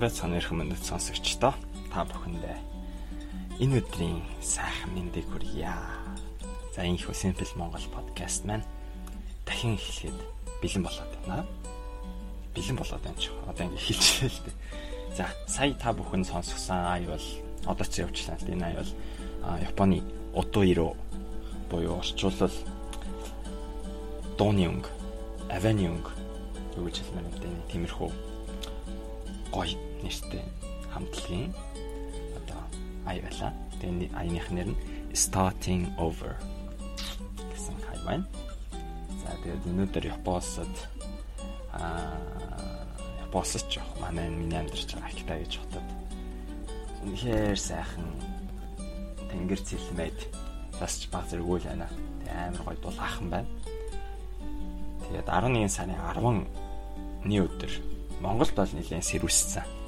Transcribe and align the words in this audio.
Сайн 0.00 0.08
байцгаана 0.08 0.40
өрхөн 0.40 0.58
мөндөд 0.64 0.80
сонсогчдоо 0.80 1.52
та 1.92 2.08
бүхэндээ 2.08 2.56
энэ 3.60 3.84
өдрийн 3.84 4.24
сайхан 4.40 4.96
мэндийг 4.96 5.28
хүргье. 5.28 5.76
За 6.72 6.88
энэ 6.88 6.96
их 6.96 7.04
Simple 7.12 7.44
Монгол 7.52 7.84
подкаст 7.92 8.48
маань 8.48 8.64
дахин 9.44 9.76
эхлэхэд 9.76 10.16
бэлэн 10.64 10.88
болоод 10.88 11.12
байна. 11.28 11.44
Бэлэн 12.56 12.80
болоод 12.80 13.02
байна 13.04 13.20
ч 13.20 13.28
одоо 13.44 13.60
ингэ 13.60 13.76
эхэлчихлээ 13.76 14.32
л 14.32 14.40
дээ. 14.40 14.56
За 15.20 15.24
сая 15.44 15.76
та 15.76 15.92
бүхэн 15.92 16.24
сонсгосон 16.24 16.80
ай 16.80 17.04
бол 17.04 17.26
одоо 17.68 17.84
ч 17.84 18.00
явуулчлаа 18.00 18.40
л 18.40 18.44
дээ. 18.48 18.56
Энэ 18.56 18.66
ай 18.72 18.74
бол 18.80 18.92
Японы 19.68 20.00
Отоиро 20.32 20.96
буюу 21.68 22.00
орчуулбал 22.00 22.56
дууны 24.40 24.64
өнгө, 24.64 24.88
авианы 25.52 25.92
өнгө 25.92 26.12
юу 26.80 26.88
гэж 26.88 27.04
хэлмээр 27.04 27.28
юм 27.28 27.36
бэ? 27.36 27.68
Тиймэрхүү 27.68 28.10
гоё 29.52 29.89
нэртэй 30.04 30.44
хамтлагийн 30.92 31.52
одоо 32.38 32.60
ай 33.06 33.20
байла. 33.20 33.52
Тэгээ 33.80 34.12
аяных 34.14 34.46
нэр 34.50 34.68
нь 34.72 34.80
Starting 35.14 35.90
Over 35.98 36.36
гэсэн 37.50 37.76
хай 37.86 37.98
байна. 38.06 38.26
За 39.22 39.34
тэгээд 39.42 39.66
өнөөдөр 39.70 40.04
Японосод 40.14 40.74
аа 41.74 42.14
Японосод 43.26 43.64
ч 43.70 43.78
манай 44.02 44.28
миний 44.30 44.58
амьдарч 44.58 44.90
байгаа 44.94 45.14
Китай 45.14 45.38
гэж 45.42 45.52
хотод 45.58 45.86
үнэхээр 47.06 47.58
сайхан 47.58 48.06
тэнгэр 49.30 49.60
цэлмэд 49.62 50.18
бас 50.78 50.98
ч 51.00 51.08
баг 51.08 51.24
зэрэг 51.30 51.46
үйл 51.46 51.66
байна. 51.66 51.88
Тэгээ 52.26 52.46
амар 52.50 52.62
гоё 52.66 52.78
дулаахан 52.82 53.26
байна. 53.30 53.50
Тэгээд 55.08 55.26
11 55.26 55.70
сарын 55.70 55.98
10-ны 55.98 57.36
өдөр 57.42 57.72
Монголд 58.20 58.54
бол 58.54 58.72
нэлээд 58.76 59.02
сэрүүссэн. 59.02 59.79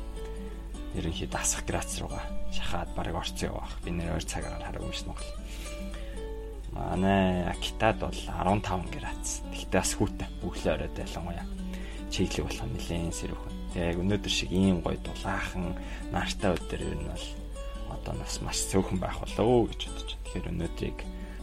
Ерөнхийдөө 0.93 1.41
асах 1.41 1.65
грац 1.65 1.97
руугаа 2.01 2.25
шахаад 2.53 2.91
барыг 2.93 3.17
орцсон 3.17 3.49
явах. 3.49 3.73
Би 3.81 3.91
нэр 3.91 4.21
2 4.21 4.29
цагаар 4.29 4.61
хараг 4.61 4.83
юмш 4.85 5.03
Монгол. 5.09 5.31
Манай 6.73 7.49
Акитад 7.49 7.97
бол 8.01 8.13
15 8.13 8.93
грац. 8.93 9.41
Тэгтээ 9.53 9.81
бас 9.81 9.93
хүүтэй. 9.97 10.29
Өглөө 10.45 10.73
оройд 10.73 10.97
ялангуяа 11.01 11.45
чиглэг 12.13 12.45
болох 12.45 12.69
нэлээд 12.69 13.17
сэрүүхэн. 13.17 13.57
Тэгээ 13.73 14.01
өнөөдөр 14.05 14.33
шиг 14.33 14.51
ийм 14.53 14.85
гоё 14.85 15.01
дулаахан 15.01 15.73
нартай 16.13 16.53
өдөр 16.53 16.81
ер 16.85 16.97
нь 17.01 17.09
бол 17.09 17.27
одоо 17.89 18.15
нас 18.21 18.37
маш 18.45 18.61
цөөхөн 18.69 19.01
байх 19.01 19.17
болоо 19.17 19.65
гэж 19.73 19.81
бодож. 19.89 20.11
Тэгэхээр 20.29 20.53
өнөөдрийг 20.53 20.99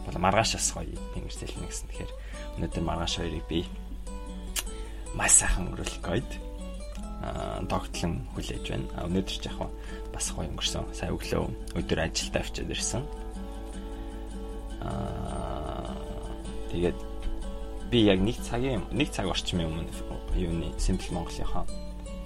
бол 0.06 0.18
маргааш 0.22 0.50
бас 0.54 0.68
гоё 0.78 0.94
тэнгэрсэлнэ 1.18 1.66
гэсэн. 1.66 1.86
Тэгэхээр 1.90 2.12
өнөөдөр 2.54 2.82
маргааш 2.86 3.14
хоёрыг 3.18 3.46
би 3.50 3.66
маш 5.18 5.42
сайхан 5.42 5.74
өнгөрүүлэх 5.74 6.02
гээд 6.06 6.30
тогтлон 7.68 8.24
хүлээж 8.32 8.64
байна. 8.72 8.88
Өнөөдөр 9.04 9.36
ч 9.36 9.44
яг 9.48 9.58
бас 10.12 10.26
гоё 10.32 10.48
өнгөрсөн. 10.48 10.88
Сая 10.96 11.12
өглөө 11.12 11.76
өдөр 11.76 11.98
ажилдаа 12.08 12.40
авчиад 12.40 12.72
ирсэн. 12.72 13.04
Аа 14.80 15.92
тэгээд 16.72 16.98
би 17.90 17.98
яг 18.06 18.18
нэг 18.24 18.38
цагийн 18.40 18.86
нэг 18.94 19.12
цаг 19.12 19.28
орчмын 19.28 19.68
өмнө 19.68 19.92
юуны 20.38 20.72
Simple 20.78 21.12
Mongoлийн 21.12 21.66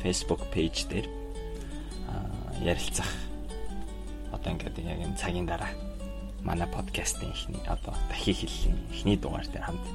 Facebook 0.04 0.44
пэйж 0.53 0.87
дээр 0.93 1.09
ярилцах 2.62 3.09
одоо 4.31 4.53
ингээд 4.53 4.78
яг 4.84 5.00
энэ 5.00 5.16
цагийн 5.16 5.47
дараа 5.49 5.72
манай 6.44 6.69
подкастын 6.69 7.33
ихний 7.33 7.60
одоо 7.66 7.97
дахин 8.12 8.37
хэллийн 8.37 8.78
ихний 8.93 9.16
дугаар 9.16 9.49
дээр 9.49 9.65
хамт 9.65 9.87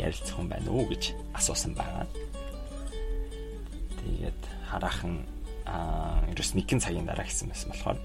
ярилцах 0.00 0.36
хүн 0.36 0.48
байна 0.48 0.70
уу 0.72 0.88
гэж 0.88 1.12
асуусан 1.36 1.76
байгаа. 1.76 2.08
Тэгээд 4.00 4.40
хараахан 4.72 5.14
аа 5.68 6.24
ерөөс 6.32 6.56
нэгэн 6.56 6.80
цагийн 6.80 7.06
дараа 7.06 7.26
гэсэн 7.28 7.48
байсан 7.52 7.68
болохоор 7.70 7.98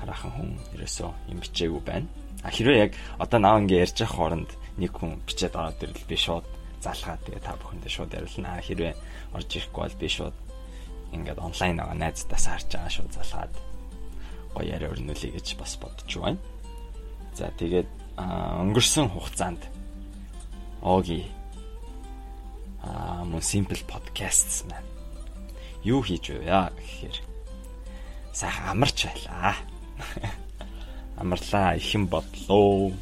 хараахан 0.00 0.32
хүн 0.32 0.50
ерөөсөө 0.78 1.10
юм 1.34 1.38
бичээгүй 1.42 1.82
байна. 1.84 2.08
А 2.46 2.48
хэрвээ 2.48 2.78
яг 2.88 2.92
одоо 3.18 3.38
наа 3.42 3.60
ингэ 3.60 3.82
ярьж 3.84 3.96
явах 4.00 4.16
хооронд 4.16 4.50
нэг 4.80 4.92
хүн 4.96 5.20
бичээд 5.28 5.54
ороод 5.58 5.82
ирэл 5.82 6.08
би 6.08 6.16
шууд 6.16 6.46
залгаад 6.80 7.20
тэгээ 7.26 7.42
та 7.44 7.58
бүхэндээ 7.60 7.92
шууд 7.92 8.16
ярилцлаа. 8.16 8.64
Хэрвээ 8.64 8.94
орж 9.36 9.50
ирэхгүй 9.50 9.82
бол 9.84 10.00
би 10.00 10.08
шууд 10.08 10.36
ингээд 11.12 11.38
онлайн 11.42 11.76
байгаа 11.76 11.96
найздаас 11.98 12.44
харж 12.48 12.68
байгаа 12.72 12.92
шууд 12.94 13.12
залгаад 13.12 13.52
гоё 14.54 14.66
яриа 14.66 14.92
өрнүүлэе 14.94 15.36
гэж 15.36 15.46
бас 15.60 15.76
бодож 15.76 16.10
байна. 16.16 16.40
За 17.36 17.52
тэгээд 17.60 17.88
өнгөрсөн 18.16 19.06
хугацаанд 19.12 19.62
Оги 20.80 21.28
аа 22.80 23.20
мөн 23.28 23.44
simple 23.44 23.84
podcasts 23.84 24.64
маань 24.64 24.88
юу 25.84 26.00
хийж 26.04 26.30
вэ 26.30 26.44
гэхээр 26.44 27.16
сайхан 28.32 28.76
амарч 28.76 29.08
байлаа. 29.08 29.56
Амарлаа 31.20 31.76
ихэн 31.76 32.06
бодлоо. 32.06 32.92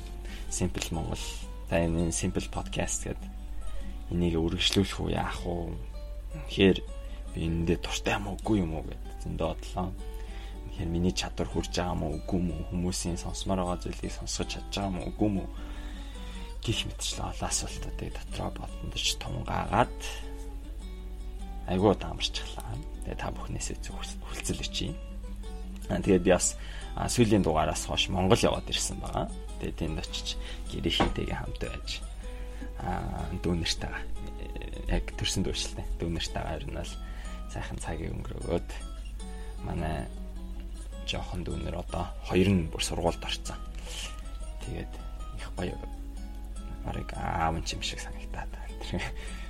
Simple 0.50 0.88
Монгол. 0.90 1.24
За 1.70 1.76
энэ 1.84 2.10
simple 2.10 2.48
podcast 2.50 3.04
гэдэг 3.06 3.30
энийг 4.10 4.40
үргэлжлүүлэх 4.40 4.98
үү 5.02 5.10
яах 5.12 5.42
вэ? 5.44 5.76
Тэгэхээр 6.48 6.78
би 7.34 7.38
энэ 7.44 7.66
дээр 7.66 7.80
туртай 7.84 8.16
юм 8.16 8.32
уу 8.32 8.36
үгүй 8.40 8.56
юм 8.64 8.72
уу 8.74 8.84
гэд 8.88 9.04
зөндөө 9.22 9.48
бодлоо. 9.52 9.88
Тэгэхээр 10.72 10.88
миний 10.88 11.12
чадвар 11.12 11.48
хүрж 11.50 11.72
байгаа 11.76 11.92
юм 11.92 12.02
уу 12.02 12.16
үгүй 12.22 12.38
юм 12.40 12.48
уу? 12.54 12.68
Хүмүүсийн 12.72 13.18
сонсомоор 13.20 13.60
байгаа 13.62 13.82
зүйлийг 13.84 14.14
сонсгож 14.16 14.48
чадж 14.48 14.72
байгаа 14.72 14.88
юм 14.88 14.98
уу 14.98 15.10
үгүй 15.12 15.28
юм 15.28 15.36
уу? 15.44 15.50
гих 16.68 16.84
мэтчлээ 16.84 17.26
олон 17.32 17.48
асуултуудыг 17.48 18.10
дотроо 18.12 18.50
бодондож 18.58 19.06
тунгаагаад 19.22 19.98
айгуу 21.68 21.94
таамарчглаа. 21.94 22.72
Тэгээ 23.04 23.20
та 23.20 23.30
бүхнээсээ 23.32 23.76
хүлцэл 23.84 24.64
өчье. 24.64 24.96
Тэгээд 25.88 26.24
би 26.24 26.32
бас 26.32 26.56
сүүлийн 26.96 27.44
дугаараас 27.44 27.84
хойш 27.86 28.08
Монгол 28.08 28.40
яваад 28.40 28.68
ирсэн 28.68 28.98
байгаа. 28.98 29.28
Тэгээд 29.60 29.78
тэнд 29.78 29.98
очиж 30.00 30.28
гэрээхийтэйгээ 30.72 31.38
хамт 31.38 31.60
байж 31.62 31.88
аа 32.82 33.28
дүүнэртэйгээ 33.42 34.92
яг 34.92 35.04
төрсөн 35.18 35.42
дүүршилтэй 35.44 35.86
дүүнэртэйгээ 35.98 36.56
ер 36.58 36.64
нь 36.66 36.78
бол 36.78 36.92
сайхан 37.52 37.78
цагийг 37.82 38.14
өнгөрөөгөөд 38.14 38.70
манай 39.66 40.06
жоохон 41.08 41.42
дүүнэр 41.42 41.76
одоо 41.80 42.04
хоёр 42.28 42.48
нь 42.52 42.68
бүр 42.70 42.82
сургуульд 42.84 43.24
орсон. 43.24 43.58
Тэгээд 44.62 44.92
их 45.40 45.48
гоё 45.56 45.74
барыг 46.84 47.10
аав 47.16 47.56
юм 47.56 47.82
шиг 47.82 48.00
санагтаад. 48.00 48.52
Тэр 48.84 49.02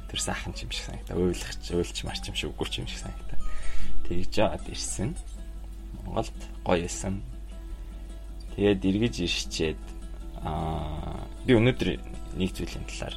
тэр 0.09 0.21
сайхан 0.21 0.55
юм 0.57 0.71
шиг 0.73 0.85
санагтаа. 0.89 1.17
Уйлахч, 1.17 1.71
уйлч 1.71 1.99
марч 2.05 2.25
юм 2.29 2.35
шиг 2.35 2.51
үгүй 2.57 2.81
юм 2.81 2.89
шиг 2.89 3.05
санагтаа. 3.05 3.39
Тэгж 4.09 4.33
жаад 4.33 4.65
ирсэн. 4.65 5.13
Монголд 6.05 6.33
гоё 6.65 6.89
байсан. 6.89 7.21
Тэгээд 8.57 8.81
эргэж 8.89 9.15
ирчээд 9.21 9.83
аа 10.41 11.29
би 11.45 11.53
өнөөдөр 11.53 11.89
нэг 12.41 12.51
зүйлийн 12.57 12.89
талаар 12.89 13.17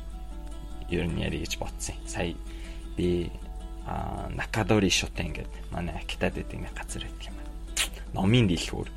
ер 0.91 1.07
нь 1.07 1.23
ярих 1.23 1.47
гэж 1.47 1.53
бодсон. 1.63 1.95
Сая 2.03 2.35
би 2.99 3.31
а 3.87 4.27
Накадори 4.35 4.91
шотэ 4.91 5.31
ингээд 5.31 5.53
манай 5.71 5.95
Акитад 5.95 6.35
гэдэг 6.35 6.59
нэг 6.59 6.75
газар 6.75 7.07
байдаг 7.07 7.31
юм 7.31 7.35
байна. 7.39 7.55
Номын 8.11 8.47
дэлгүүр. 8.51 8.89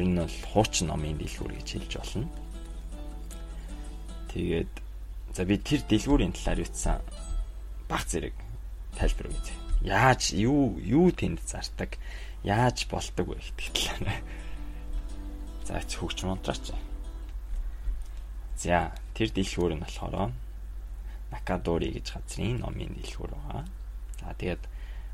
Ер 0.00 0.06
нь 0.08 0.16
бол 0.16 0.38
хуучин 0.48 0.88
номын 0.88 1.20
дэлгүүр 1.20 1.52
гэж 1.60 1.68
хэлж 1.76 1.92
болно. 2.00 2.28
Тэгээд 4.32 4.72
За 5.32 5.46
би 5.48 5.56
тэр 5.56 5.80
дэлгүүрийн 5.88 6.34
талаар 6.36 6.60
юутсан 6.60 7.00
баг 7.88 8.04
зэрэг 8.06 8.34
тайлбар 8.96 9.28
өгье. 9.30 9.54
Яаж 9.82 10.32
юу 10.32 10.78
юу 10.78 11.10
тэнд 11.10 11.42
зардаг? 11.42 11.98
Яаж 12.42 12.86
болдог 12.86 13.26
вэ 13.34 13.38
гэдэг 13.38 13.68
талаар. 13.74 14.22
За 15.66 15.78
хөгч 15.78 16.18
монтраач. 16.26 16.74
За 18.58 18.94
тэр 19.14 19.30
дэлгүүр 19.34 19.74
нь 19.78 19.82
болохоор 19.82 20.32
Накадори 21.32 21.88
гэж 21.96 22.06
газрын 22.12 22.60
номын 22.60 22.92
дэлгүүр 22.98 23.32
байгаа. 23.32 23.64
За 24.20 24.34
тэгээд 24.36 24.62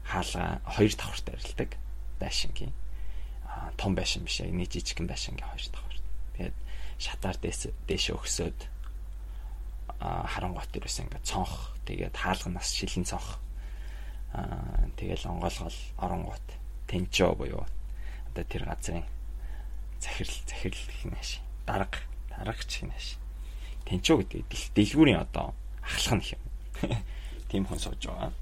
хаалга 0.05 0.61
хоёр 0.67 0.93
давхартай 0.97 1.35
арилдаг 1.37 1.71
байшингийн. 2.21 2.75
Том 3.77 3.95
байшин 3.95 4.25
биш 4.25 4.41
яг 4.41 4.53
нэг 4.53 4.69
жижигхэн 4.73 5.07
байшингийн 5.07 5.47
хоёр 5.47 5.65
давхар. 5.71 5.97
Тэгээд 6.37 6.57
шатаар 6.99 7.37
дээшээ 7.41 8.17
өгсөд 8.17 8.59
харангуут 10.01 10.71
ерөөсөө 10.75 11.05
ингээд 11.07 11.27
цонх. 11.27 11.75
Тэгээд 11.87 12.15
хаалганаас 12.15 12.71
шилэн 12.75 13.05
цонх. 13.07 13.39
Аа 14.35 14.87
тэгэл 14.95 15.27
онгоолгол 15.27 15.79
оронгууд 15.99 16.47
тэнчөө 16.87 17.33
буюу. 17.35 17.67
Одоо 18.31 18.45
тэр 18.47 18.65
газрын 18.69 19.05
захирал 19.99 20.39
захирал 20.47 20.85
гэх 20.87 21.03
ааш 21.11 21.31
дарга 21.67 21.99
даргач 22.31 22.71
гэх 22.71 22.93
ааш 22.95 23.09
тэнчөө 23.89 24.17
гэдэг 24.23 24.61
дэлгүүрийн 24.77 25.23
одоо 25.25 25.55
ахлах 25.83 26.15
нь 26.21 26.31
юм 26.37 26.43
тийм 27.51 27.67
хүн 27.67 27.81
сууж 27.81 28.03
байгаа. 28.07 28.33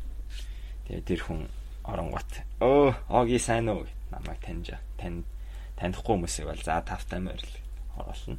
Тэгээд 0.90 1.06
тэр 1.08 1.20
хүн 1.24 1.40
оронгууд 1.86 2.30
өө 2.60 2.92
оги 3.08 3.38
сайн 3.38 3.70
уу? 3.72 3.86
Намайг 4.10 4.42
таньж 4.42 4.74
тань 4.98 5.24
танихгүй 5.78 6.14
хүмүүсийг 6.16 6.46
бол 6.50 6.62
за 6.62 6.82
тавтай 6.82 7.20
морил 7.20 7.54
оруулна 7.96 8.38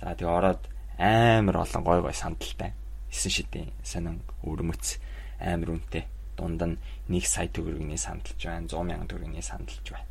за 0.00 0.14
тэгээ 0.16 0.30
ороод 0.30 0.62
амар 1.02 1.66
олон 1.66 1.82
гой 1.82 2.00
гой 2.00 2.14
сандалтай 2.14 2.70
9 3.10 3.34
шидийн 3.34 3.74
сонин 3.82 4.22
өвөрмөц 4.46 5.02
амар 5.42 5.74
үнэтэй 5.74 6.06
дунд 6.38 6.62
нь 6.62 6.78
1 7.10 7.26
сая 7.26 7.50
төгрөгийн 7.50 7.98
сандалж 7.98 8.38
байна 8.38 8.70
100 8.70 8.86
мянган 8.86 9.10
төгрөгийн 9.10 9.42
сандалж 9.42 9.82
байна. 9.90 10.06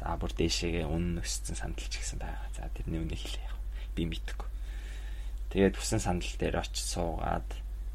За 0.00 0.16
бүр 0.16 0.32
дээшээгээ 0.32 0.88
үнэн 0.88 1.20
өссөн 1.20 1.56
сандалж 1.60 1.92
гисэн 1.92 2.18
байгаа. 2.24 2.48
За 2.56 2.72
тэрний 2.72 3.04
үнийг 3.04 3.20
хэлээ 3.20 3.44
яг. 3.44 3.56
Би 3.92 4.08
мэдгүй. 4.08 4.48
Тэгээд 5.52 5.76
хүсэн 5.76 6.00
сандал 6.00 6.34
дээр 6.40 6.56
очиж 6.56 6.82
суугаад 6.88 7.48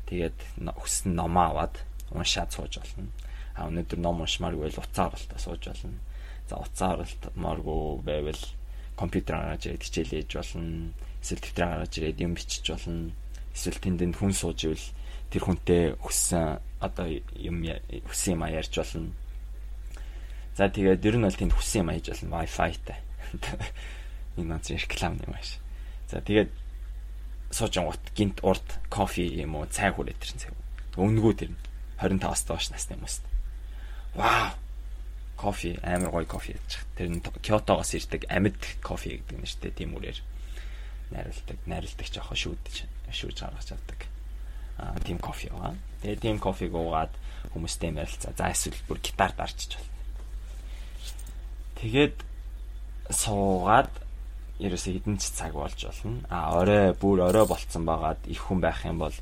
тэгээд 0.07 0.37
хүссэн 0.79 1.11
номоо 1.17 1.45
аваад 1.49 1.75
уншаад 2.13 2.53
сууж 2.53 2.77
болно. 2.77 3.09
А 3.57 3.67
өнөөдөр 3.67 3.99
ном 3.99 4.21
уншмааргүй 4.23 4.69
л 4.69 4.79
та 4.93 5.09
сууж 5.35 5.65
болно. 5.65 5.97
За 6.47 6.61
л 6.61 7.13
моргоо 7.35 7.99
байвал 7.99 8.39
компьютер 8.95 9.35
гаргаж 9.35 9.65
хичээл 9.81 10.13
хийж 10.23 10.31
болно. 10.37 10.93
Эсвэл 11.21 11.43
дэвтэр 11.43 11.65
гаргаж 11.67 11.93
ирээд 11.97 12.19
юм 12.23 12.33
бичиж 12.33 12.65
болно. 12.69 13.11
Эсвэл 13.53 13.79
тэнд 13.79 14.15
хүн 14.15 14.33
сууж 14.33 14.59
ивэл 14.65 14.87
тэр 15.29 15.43
хүнтэй 15.43 15.83
хүссэн 15.99 16.59
одоо 16.79 17.07
юм 17.35 17.65
хүссэн 18.07 18.33
юм 18.39 18.43
ярьж 18.47 18.73
болно. 18.75 19.11
За 20.55 20.71
тэгээд 20.71 21.05
ер 21.05 21.15
нь 21.19 21.25
бол 21.27 21.35
тэнд 21.35 21.53
хүссэн 21.53 21.83
юм 21.83 21.91
хийж 21.91 22.07
болно 22.11 22.39
Wi-Fi-тай. 22.39 22.99
Энэ 24.39 24.49
нууц 24.55 24.67
реклам 24.71 25.19
юм 25.19 25.33
ааш. 25.35 25.59
За 26.07 26.23
тэгээд 26.23 26.49
суужин 27.51 27.85
гут 27.85 28.03
гинт 28.15 28.39
урд 28.41 28.67
кофе 28.89 29.27
юм 29.27 29.59
уу 29.59 29.67
цай 29.67 29.91
хүрээд 29.91 30.23
ирсэн 30.23 30.39
цай. 30.39 30.51
Өнгөө 30.95 31.33
тэр 31.35 31.51
25-аас 31.99 32.43
доош 32.47 32.71
насны 32.71 32.95
хүмүүст. 32.95 33.23
Вау 34.15 34.55
кофе 35.39 35.79
амар 35.83 36.11
гоё 36.11 36.25
кофе 36.25 36.59
ядчих. 36.59 36.83
Тэр 36.95 37.09
нь 37.09 37.23
Киотогоос 37.23 37.95
ирдэг 37.95 38.27
амьд 38.27 38.59
кофе 38.83 39.23
гэдэг 39.23 39.37
нь 39.39 39.47
дээ. 39.47 39.71
Тийм 39.71 39.95
үрээр 39.95 40.19
найруулдаг, 41.11 41.57
найруулдаг 41.65 42.07
жоохон 42.07 42.37
шүүдж 42.37 42.85
шүүж 43.09 43.37
гаргаж 43.41 43.69
авдаг. 43.73 43.99
Аа 44.77 44.95
тийм 45.03 45.17
кофе 45.17 45.49
байгаа. 45.49 45.75
Тэгээ 46.01 46.21
тийм 46.21 46.37
кофег 46.39 46.73
уугаад 46.73 47.13
хүмүүстэй 47.51 47.91
ярилцаа. 47.91 48.33
За 48.37 48.51
эсвэл 48.53 48.77
бүр 48.87 48.99
гитар 49.01 49.33
дарчиж 49.33 49.75
байна. 49.75 49.89
Тэгээд 51.81 52.15
суугаад 53.09 53.91
ерөөсөө 54.59 54.93
хэдэн 54.99 55.17
ч 55.17 55.31
цаг 55.33 55.55
болж 55.55 55.79
болно. 55.79 56.19
А 56.29 56.53
орой 56.59 56.93
бүр 56.93 57.25
орой 57.25 57.47
болцсон 57.47 57.83
байгаад 57.87 58.19
их 58.27 58.43
хүн 58.43 58.59
байх 58.61 58.85
юм 58.85 58.99
бол 58.99 59.15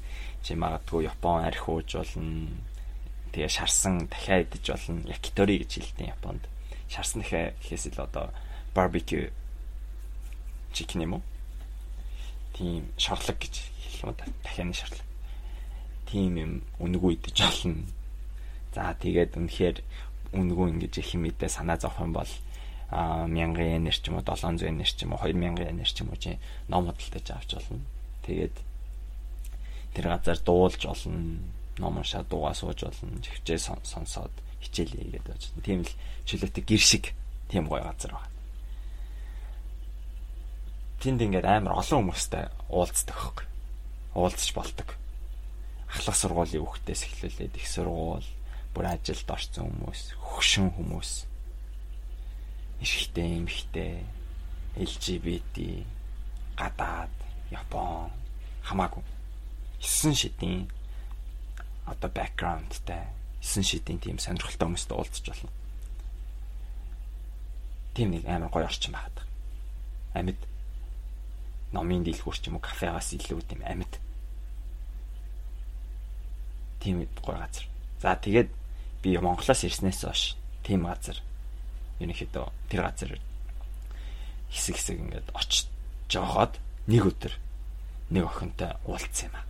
чи 0.44 0.58
магадгүй 0.58 1.08
Япон 1.08 1.46
арх 1.46 1.70
ууж 1.70 1.94
болно 1.94 2.50
тэгээ 3.32 3.50
шарсан 3.54 4.10
дахиа 4.10 4.44
идэж 4.44 4.66
болно. 4.74 5.06
Якитори 5.06 5.62
гэж 5.62 5.72
хэлдэг 5.78 6.08
Японд. 6.18 6.44
Шарсан 6.90 7.22
дахиа 7.22 7.54
гэхээс 7.62 7.94
л 7.94 8.02
одоо 8.02 8.34
барбекю 8.74 9.30
чикен 10.74 11.06
юм 11.06 11.14
уу? 11.18 11.24
Тийм 12.58 12.90
шарлаг 12.98 13.38
гэж 13.38 13.54
хэлэх 13.62 14.02
юм 14.02 14.16
да. 14.18 14.26
Дахианы 14.44 14.74
шарлаг. 14.74 15.06
Тийм 16.10 16.34
юм 16.38 16.52
үнгүү 16.82 17.22
идэж 17.22 17.38
болно. 17.38 17.86
За 18.74 18.98
тэгээд 18.98 19.38
үнэхээр 19.38 19.78
үнгүү 20.34 20.66
ингэж 20.74 20.94
их 20.98 21.14
юм 21.14 21.30
идэ 21.30 21.48
санаа 21.48 21.78
зовх 21.78 22.02
юм 22.02 22.18
бол 22.18 22.32
а 22.90 23.28
1000 23.28 23.60
yen-ээр 23.62 23.98
ч 24.00 24.10
юм 24.10 24.18
уу 24.18 24.26
700 24.26 24.64
yen-ээр 24.64 24.90
ч 24.90 25.04
юм 25.04 25.14
уу 25.14 25.22
2000 25.22 25.60
yen-ээр 25.60 25.92
ч 25.92 25.98
юм 26.02 26.10
уу 26.10 26.18
чи 26.18 26.40
ном 26.72 26.88
худалдаж 26.88 27.28
авч 27.36 27.52
болно. 27.60 27.84
Тэгээд 28.26 28.56
тэр 29.94 30.06
газар 30.08 30.40
дуулж 30.42 30.82
болно 30.82 31.38
ном 31.78 31.98
уншаад 32.00 32.28
дуугаа 32.32 32.56
сууж 32.56 32.88
болно. 32.88 33.22
Живчээ 33.22 33.60
сонсоод 33.84 34.34
хичээлээ 34.64 35.20
гэдэг 35.20 35.28
байж. 35.28 35.44
Тийм 35.62 35.84
л 35.84 35.94
чөлөөтэй 36.26 36.64
гэр 36.64 36.82
шиг 36.82 37.06
тийм 37.52 37.68
гоё 37.68 37.84
газар 37.84 38.16
байна. 38.16 38.37
Тэнд 40.98 41.22
ингээд 41.22 41.46
амар 41.46 41.78
олон 41.78 42.10
хүмүүстэй 42.10 42.50
уулздаг 42.74 43.18
хөөх. 43.18 43.46
Уулзч 44.18 44.50
болдог. 44.58 44.98
Ахлах 45.88 46.18
сургуулийн 46.18 46.66
хүүхдээс 46.66 47.02
эхлүүлээд 47.06 47.54
их 47.54 47.68
сургууль, 47.70 48.26
бүр 48.74 48.86
ажилд 48.90 49.30
орсон 49.30 49.70
хүмүүс, 49.70 50.02
хөгшин 50.18 50.74
хүмүүс. 50.74 51.12
Эрэгтэй, 52.82 53.30
эмэгтэй, 53.40 53.94
LGBT, 54.78 55.86
гадаад, 56.58 57.14
Япон 57.54 58.12
хамаагүй. 58.66 59.04
9 59.80 60.14
шидийн 60.14 60.68
одоо 61.86 62.10
бэкграундтай 62.12 63.08
9 63.42 63.64
шидийн 63.64 64.00
тийм 64.00 64.18
сонирхолтой 64.20 64.68
хүмүүстэй 64.68 64.98
уулзч 64.98 65.26
болно. 65.30 65.52
Тийм 67.96 68.12
нэг 68.12 68.28
амар 68.28 68.52
гоё 68.52 68.68
орчин 68.68 68.92
байгаад. 68.92 69.18
Амьд 70.14 70.42
номын 71.76 72.04
дэлгүүр 72.08 72.38
ч 72.40 72.48
юм 72.48 72.58
уу 72.58 72.64
кафегаас 72.64 73.12
илүү 73.18 73.44
тийм 73.44 73.62
амьд. 73.68 73.94
Тийм 76.80 77.04
гоё 77.20 77.38
газар. 77.38 77.66
За 78.00 78.16
тэгээд 78.16 78.50
би 79.04 79.18
Монголоос 79.18 79.68
ирснээс 79.68 80.08
хойш 80.08 80.24
тийм 80.64 80.88
газар 80.88 81.20
ерөнхийдөө 82.00 82.46
тэр 82.70 82.82
газар 82.88 83.12
хэсэг 84.54 84.76
хэсэг 84.80 84.98
ингээд 85.02 85.28
очиж 85.36 85.68
жохоод 86.08 86.56
нэг 86.88 87.04
өдөр 87.04 87.34
нэг 88.16 88.24
охинтой 88.24 88.72
уулзсан 88.88 89.28
юм 89.28 89.36
аа. 89.36 89.46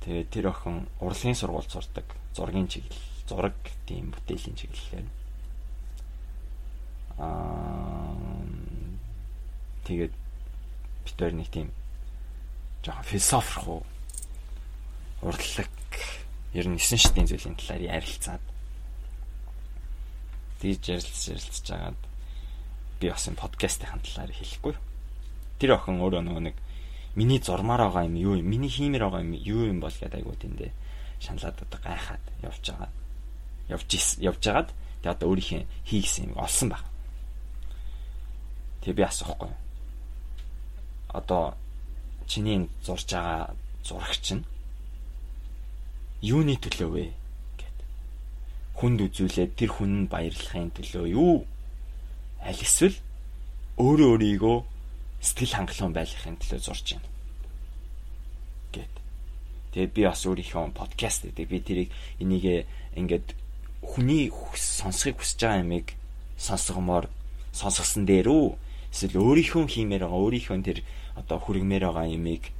Тэгээд 0.00 0.28
тэр 0.32 0.46
охин 0.48 0.88
урлагийн 1.04 1.36
сургуульд 1.36 1.68
сурдаг. 1.68 2.06
Зургийн 2.32 2.68
чиглэл, 2.70 3.04
зураг 3.28 3.58
тийм 3.84 4.14
бүтээлийн 4.16 4.56
чиглэлээр. 4.56 5.08
Аа 7.20 7.89
тэгээд 9.90 10.14
бид 11.02 11.16
хоёр 11.18 11.34
нэг 11.34 11.48
тийм 11.50 11.68
жоохон 12.86 13.10
философик 13.10 13.66
уу 13.66 13.82
урлаг 15.26 15.74
ер 16.54 16.66
нь 16.70 16.78
9 16.78 16.94
шидийн 16.94 17.26
зүйлийн 17.26 17.58
талаар 17.58 17.82
ярилцаад 17.98 18.44
тийж 20.62 20.82
ярилцж 20.86 21.34
ярилцж 21.34 21.66
байгаад 21.66 22.00
би 23.00 23.06
бас 23.10 23.26
энэ 23.26 23.40
подкастын 23.42 23.98
талаар 23.98 24.30
хэлэхгүй. 24.30 24.74
Тэр 25.58 25.74
охин 25.74 25.98
өөрөө 25.98 26.22
нөгөө 26.22 26.44
нэг 26.46 26.56
миний 27.16 27.40
зурмаар 27.42 27.88
байгаа 27.88 28.06
юм 28.06 28.16
юу 28.16 28.34
юм 28.38 28.46
миний 28.46 28.70
хиймээр 28.70 29.08
байгаа 29.08 29.24
юм 29.24 29.34
юу 29.34 29.66
юм 29.66 29.80
бол 29.80 29.92
гэдэг 29.92 30.20
айгуу 30.20 30.36
тэндээ 30.36 30.70
шаналаад 31.18 31.58
одоо 31.64 31.80
гайхаад 31.82 32.24
явж 32.44 32.64
байгаа 32.70 32.90
явж 33.68 33.90
явж 34.20 34.42
байгаад 34.44 34.70
тэгээ 35.02 35.14
одоо 35.16 35.28
өөрийнхөө 35.32 35.62
хийгсэн 35.88 36.24
юм 36.30 36.36
олсон 36.36 36.68
баг. 36.70 36.84
Тэгээ 38.84 38.96
би 39.00 39.04
асуухгүй. 39.04 39.52
Одоо 41.12 41.54
чиний 42.26 42.68
зурж 42.84 43.10
байгаа 43.10 43.54
зурагч 43.84 44.26
нь 44.38 44.44
юуны 46.22 46.54
төлөө 46.60 46.90
вэ 46.94 47.04
гэд. 47.58 47.76
Хүнд 48.78 48.98
үзүүлээд 49.08 49.56
тэр 49.56 49.70
хүн 49.74 50.04
нь 50.04 50.10
баярлахын 50.12 50.70
төлөө 50.76 51.04
юу? 51.10 51.44
Аль 52.44 52.60
эсвэл 52.60 52.94
өөрөө 53.80 54.08
өөрийгөө 54.14 54.56
сэтгэл 55.24 55.56
хангалуун 55.56 55.94
байхын 55.96 56.36
төлөө 56.38 56.60
зурж 56.60 56.86
байна. 56.94 57.08
Гэт. 58.72 58.94
Тэгээ 59.72 59.90
би 59.96 60.02
бас 60.04 60.22
өөрийнхөө 60.28 60.76
подкаст 60.76 61.24
гэдэг 61.26 61.46
би 61.48 61.58
тэрийг 61.64 61.90
энийг 62.20 62.68
ингээд 62.94 63.32
хүний 63.80 64.28
сонсохыг 64.54 65.18
хүсэж 65.18 65.40
байгаа 65.40 65.64
юмыг 65.64 65.86
сонсгомоор 66.36 67.08
сонсгосон 67.52 68.04
дээр 68.04 68.28
үү 68.28 68.46
эсвэл 68.92 69.16
өөрийнхөө 69.24 69.64
хиймээр 69.72 70.04
байгаа 70.04 70.20
өөрийнхөө 70.20 70.58
тэр 70.64 70.78
одоо 71.16 71.38
хүргмээр 71.38 71.88
байгаа 71.88 72.06
юмыг 72.10 72.52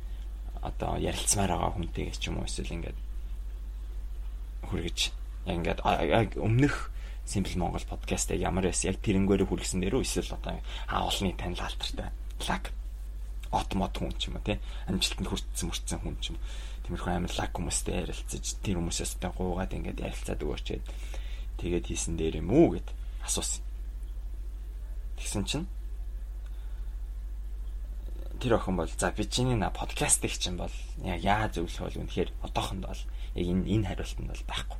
одоо 0.63 0.97
ярилцмаар 0.99 1.53
байгаа 1.55 1.73
хүнтэй 1.75 2.11
ч 2.15 2.29
юм 2.29 2.41
уу 2.41 2.49
эсвэл 2.49 2.75
ингээд 2.75 2.99
хүргэж 4.69 4.99
яг 5.47 5.57
ингээд 5.57 5.81
өмнөх 6.37 6.91
Simple 7.25 7.57
Монгол 7.63 7.87
подкастыг 7.87 8.41
ямар 8.43 8.67
байсан 8.67 8.91
яг 8.91 8.99
тэрнгээрээ 9.07 9.47
хүргэсэн 9.47 9.81
дээр 9.81 10.03
үү? 10.03 10.03
Эсвэл 10.03 10.35
одоо 10.35 10.59
хаалны 10.91 11.31
танил 11.39 11.63
алтартай 11.63 12.11
лаг 12.49 12.65
от 13.55 13.71
мод 13.79 13.95
хүн 13.95 14.11
ч 14.19 14.29
юм 14.29 14.37
уу 14.37 14.45
тий? 14.45 14.59
Амжилтанд 14.91 15.31
хүрсэн 15.31 15.71
мөрцсөн 15.71 16.01
хүн 16.03 16.17
ч 16.19 16.35
юм 16.35 16.39
тиймэрхүү 16.91 17.13
амар 17.15 17.31
лаг 17.39 17.55
хүмүүстэй 17.55 18.03
ярилцаж 18.03 18.45
тэр 18.67 18.83
хүмүүсээс 18.83 19.23
тэ 19.23 19.31
гуугаад 19.31 19.71
ингээд 19.79 20.03
ярилцаад 20.03 20.43
өгөөчээд 20.43 20.85
тэгээд 21.63 21.87
хийсэн 21.87 22.15
дээр 22.19 22.43
юм 22.43 22.51
уу 22.51 22.75
гэд 22.75 22.89
асуусан. 23.23 23.63
Тэгсэн 25.23 25.45
чинь 25.47 25.67
тэр 28.41 28.57
охин 28.57 28.77
бол 28.77 28.89
за 28.89 29.13
би 29.13 29.25
чиний 29.29 29.55
на 29.55 29.71
подкастыг 29.71 30.33
чинь 30.33 30.57
бол 30.57 30.73
яг 31.05 31.21
яа 31.21 31.49
зөвлөх 31.53 31.93
бол 31.93 32.01
үнэхээр 32.03 32.31
одоохонд 32.43 32.89
бол 32.89 33.03
яг 33.37 33.47
энэ 33.47 33.69
энэ 33.69 33.87
хариултанд 33.93 34.29
бол 34.33 34.45
байхгүй. 34.49 34.79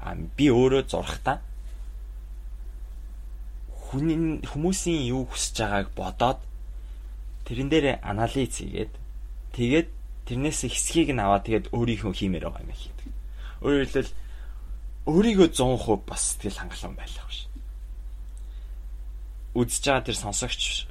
А 0.00 0.14
би 0.16 0.46
өөрөө 0.48 0.82
зурхтаа 0.88 1.38
хүний 3.94 4.40
хүмүүсийн 4.42 5.06
юу 5.06 5.28
хүсэж 5.30 5.56
байгааг 5.60 5.88
бодоод 5.94 6.40
тэрэн 7.46 7.68
дээр 7.68 7.86
анализ 8.02 8.56
хийгээд 8.58 8.92
тэгээд 9.54 9.88
тэрнээс 10.26 10.64
хэсгийг 10.64 11.12
нь 11.12 11.20
аваад 11.20 11.44
тэгээд 11.44 11.70
өөрийнхөө 11.70 12.12
хиймээр 12.16 12.48
байгаа 12.48 12.64
юм 12.64 12.72
хийдэг. 12.72 13.08
Өөрөөр 13.60 13.84
хэлбэл 13.84 14.12
өөрийгөө 15.04 15.48
100% 15.52 16.08
бас 16.08 16.22
сэтгэл 16.32 16.58
хангалуун 16.64 16.96
байлах 16.96 17.26
биш. 17.28 17.40
Үзэж 19.52 19.82
байгаа 19.84 20.04
тэр 20.08 20.16
сонсогч 20.16 20.88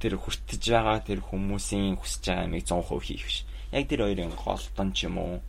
тэр 0.00 0.20
хүртэж 0.20 0.62
байгаа 0.62 1.00
тэр 1.00 1.20
хүмүүсийн 1.24 1.96
хүсэж 1.96 2.22
байгаа 2.28 2.46
юмыг 2.46 2.64
100% 2.68 3.06
хийх 3.06 3.24
биш. 3.24 3.38
Яг 3.72 3.84
тэр 3.88 4.04
хоёрын 4.04 4.32
голтон 4.36 4.88
ч 4.92 5.08
юм 5.08 5.16
уу 5.18 5.40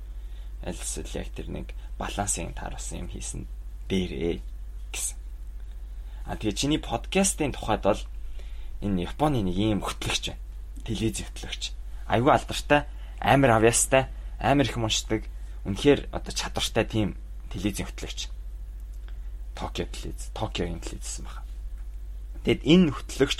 аль 0.63 0.75
эсвэл 0.75 1.19
яг 1.21 1.29
тэр 1.35 1.47
нэг 1.51 1.67
балансын 1.99 2.53
тааруулсан 2.55 3.05
юм 3.05 3.09
хийсэн 3.11 3.47
дээрээ 3.89 4.39
гэсэн. 4.91 5.17
А 6.27 6.35
тэгээ 6.35 6.55
чиний 6.55 6.81
подкастын 6.81 7.51
тухайд 7.51 7.83
бол 7.83 8.01
энэ 8.81 9.07
Японы 9.07 9.41
нэг 9.43 9.55
ийм 9.55 9.81
хөтлөгч 9.81 10.33
байна. 10.35 10.43
Телевиз 10.83 11.23
хөтлөгч. 11.23 11.63
Айгүй 12.07 12.31
алдартай, 12.31 12.87
амар 13.19 13.59
авьяастай, 13.59 14.07
амар 14.39 14.67
их 14.67 14.77
уншдаг, 14.77 15.23
үнэхээр 15.65 16.11
одоо 16.11 16.31
чадвартай 16.31 16.85
тийм 16.85 17.09
телевизийн 17.51 17.87
хөтлөгч. 17.87 18.29
Токио 19.55 19.85
телевиз, 19.89 20.29
Токиогийн 20.35 20.79
телевизсэн 20.79 21.25
байна. 21.25 21.43
Тэгэд 22.45 22.61
энэ 22.63 22.91
хөтлөгч 22.93 23.39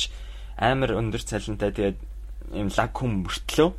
амар 0.58 0.98
өндөр 0.98 1.22
цалинтай 1.22 1.72
тэгээд 1.72 2.00
ийм 2.58 2.70
лаг 2.74 2.92
хүм 2.98 3.22
мөртлөө 3.24 3.70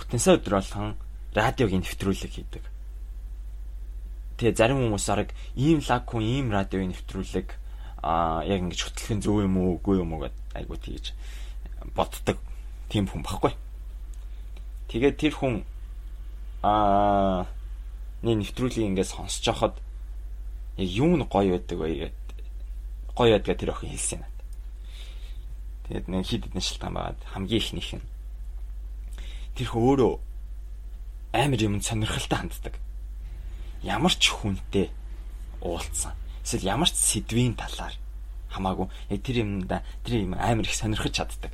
бүтэнсэ 0.00 0.40
өдөр 0.40 0.54
болгон 0.56 0.96
радиогийн 1.36 1.84
нэвтрүүлэг 1.84 2.32
хийдэг. 2.32 2.64
Тэгээ 4.40 4.56
зарим 4.56 4.80
хүмүүс 4.80 5.06
арга 5.12 5.36
ийм 5.54 5.84
лаг 5.84 6.08
хүн 6.08 6.24
ийм 6.24 6.48
радиогийн 6.48 6.96
нэвтрүүлэг 6.96 7.48
аа 8.00 8.40
яг 8.48 8.64
ингэж 8.64 8.80
хөтлөх 8.80 9.10
нь 9.12 9.22
зөв 9.22 9.44
юм 9.44 9.60
уу 9.60 9.76
үгүй 9.76 10.00
юм 10.00 10.16
уу 10.16 10.24
гэд 10.24 10.36
айгуу 10.56 10.80
тийж 10.80 11.12
боддог 11.92 12.40
тийм 12.88 13.04
хүн 13.04 13.20
баггүй. 13.20 13.52
Тэгээд 14.88 15.20
тэр 15.20 15.34
хүн 15.36 15.54
аа 16.64 17.44
нэг 18.24 18.36
нэвтрүүлгийг 18.40 18.88
ингээд 18.96 19.12
сонсож 19.12 19.44
байхад 19.44 19.76
яг 20.80 20.88
юу 20.88 21.12
нь 21.20 21.28
гоё 21.28 21.60
байдаг 21.60 21.76
вэ 21.76 21.88
гэд 22.08 22.18
гоё 23.12 23.36
байдгаа 23.36 23.56
тэр 23.60 23.70
охин 23.76 23.92
хэлсэн 23.92 24.20
надад. 24.24 24.29
Тэгээд 25.90 26.06
нэг 26.06 26.22
хид 26.22 26.46
хідэн 26.46 26.62
шилтгаан 26.62 26.94
байгаад 26.94 27.20
хамгийн 27.34 27.58
ихнийх 27.58 27.90
нь 27.98 28.06
тэр 29.58 29.66
хөө 29.74 29.82
өөрөө 29.90 30.12
амар 31.34 31.60
юм 31.66 31.82
сонирхолтой 31.82 32.38
ханддаг. 32.38 32.74
Ямар 33.82 34.14
ч 34.14 34.30
хүнтэй 34.30 34.94
уулзсан. 35.58 36.14
Эсвэл 36.46 36.70
ямар 36.70 36.86
ч 36.86 36.94
сэдвийн 36.94 37.58
талаар 37.58 37.98
хамаагүй 38.54 38.86
яг 39.10 39.20
тэр 39.26 39.42
юмда 39.42 39.82
тэр 40.06 40.22
юм 40.30 40.38
амар 40.38 40.62
их 40.62 40.78
сонирхож 40.78 41.10
чаддаг. 41.10 41.50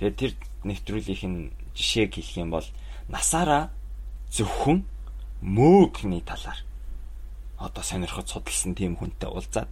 Тэгээд 0.00 0.16
тэр 0.16 0.32
нэвтрүүлгийнх 0.64 1.24
нь 1.28 1.52
жишээг 1.76 2.16
хэлэх 2.16 2.40
юм 2.40 2.56
бол 2.56 2.68
насаараа 3.12 3.68
зөвхөн 4.32 4.80
мөөгийн 5.44 6.24
талаар 6.24 6.64
одоо 7.60 7.84
сонирхож 7.84 8.32
судалсан 8.32 8.72
тийм 8.72 8.96
хүнтэй 8.96 9.28
уулзаад 9.28 9.68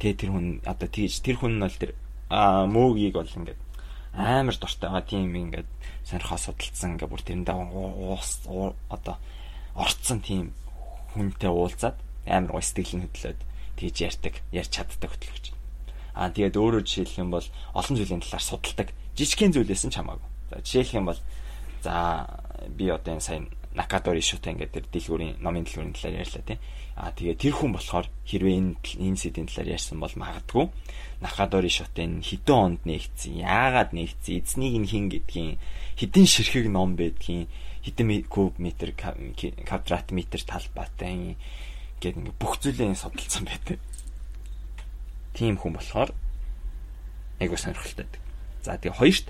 тэгээ 0.00 0.16
тэр 0.16 0.30
хүн 0.32 0.46
одоо 0.64 0.88
тэгж 0.88 1.20
тэр 1.20 1.36
хүн 1.36 1.56
нь 1.56 1.64
бол 1.64 1.76
тэр 1.76 1.92
мөөгийг 2.30 3.14
бол 3.14 3.36
ингээд 3.38 3.60
амар 4.16 4.56
дуртай 4.56 4.88
байгаа 4.90 5.04
тийм 5.06 5.34
ингээд 5.36 5.70
сонирхоо 6.08 6.38
судалсан 6.38 6.96
ингээд 6.96 7.12
бүр 7.12 7.22
тэрэндээ 7.22 7.56
уус 7.56 8.46
одоо 8.90 9.16
орцсон 9.76 10.18
тийм 10.24 10.56
хүнтэй 11.14 11.50
уулзаад 11.52 11.96
амар 12.26 12.56
гоо 12.56 12.62
сэтгэлийн 12.64 13.04
хөдлөөд 13.06 13.40
тэгж 13.76 13.96
ярьдаг, 14.08 14.34
ярьж 14.50 14.70
чаддаг 14.72 15.10
хөтлөгч. 15.12 15.52
Аа 16.16 16.32
тэгээд 16.32 16.56
өөрөөр 16.56 16.84
жишээлх 16.84 17.20
юм 17.20 17.30
бол 17.30 17.44
олон 17.76 17.96
зүйлийн 17.96 18.24
талаар 18.24 18.44
судалдаг. 18.44 18.88
Жижигхэн 19.14 19.52
зүйлээс 19.52 19.84
нь 19.84 19.92
ч 19.92 20.00
хамаагүй. 20.00 20.28
За 20.48 20.56
жишээлх 20.64 20.92
юм 20.96 21.06
бол 21.12 21.20
за 21.84 21.94
би 22.72 22.88
одоо 22.88 23.20
энэ 23.20 23.24
сайн 23.24 23.44
Накадори 23.76 24.24
шута 24.24 24.48
ингээд 24.48 24.72
тэр 24.72 24.84
дэлгүүрийн 24.88 25.44
номын 25.44 25.68
дэлгүүрийн 25.68 25.92
талаар 25.92 26.24
ярьлаа 26.24 26.44
тийм. 26.48 26.60
Аа 26.96 27.12
тэгээ 27.12 27.36
тэр 27.36 27.54
хүн 27.56 27.76
болохоор 27.76 28.08
хэрвээ 28.24 28.56
энэ 28.56 28.72
энэ 28.80 29.20
сэдвийн 29.20 29.48
талаар 29.52 29.74
ярьсан 29.76 30.00
бол 30.00 30.14
магадгүй 30.16 30.66
Накадори 31.20 31.72
шутын 31.72 32.20
хэдэн 32.20 32.56
онд 32.56 32.80
нэгдсэн, 32.84 33.40
яагаад 33.40 33.96
нэгдсэн, 33.96 34.36
эзнийг 34.36 34.74
нь 34.84 34.88
хин 34.88 35.08
гэдгийг 35.08 35.56
хэдэн 35.96 36.26
ширхэг 36.28 36.68
ном 36.68 36.92
байдгийг, 36.92 37.48
хэдэн 37.80 38.28
куб 38.28 38.60
метр 38.60 38.92
квадрат 38.92 40.12
метр 40.12 40.44
талбайтай 40.44 41.40
гэдэг 42.04 42.20
ингээд 42.20 42.36
бүх 42.36 42.60
зүйлээ 42.60 42.92
судалсан 42.92 43.48
байдаг. 43.48 43.80
Тийм 45.32 45.56
хүн 45.56 45.72
болохоор 45.80 46.12
айгуу 47.40 47.56
сонирхолтой 47.56 48.04
байдаг. 48.04 48.22
За 48.60 48.76
тэгээ 48.76 49.00
хоёрт 49.00 49.26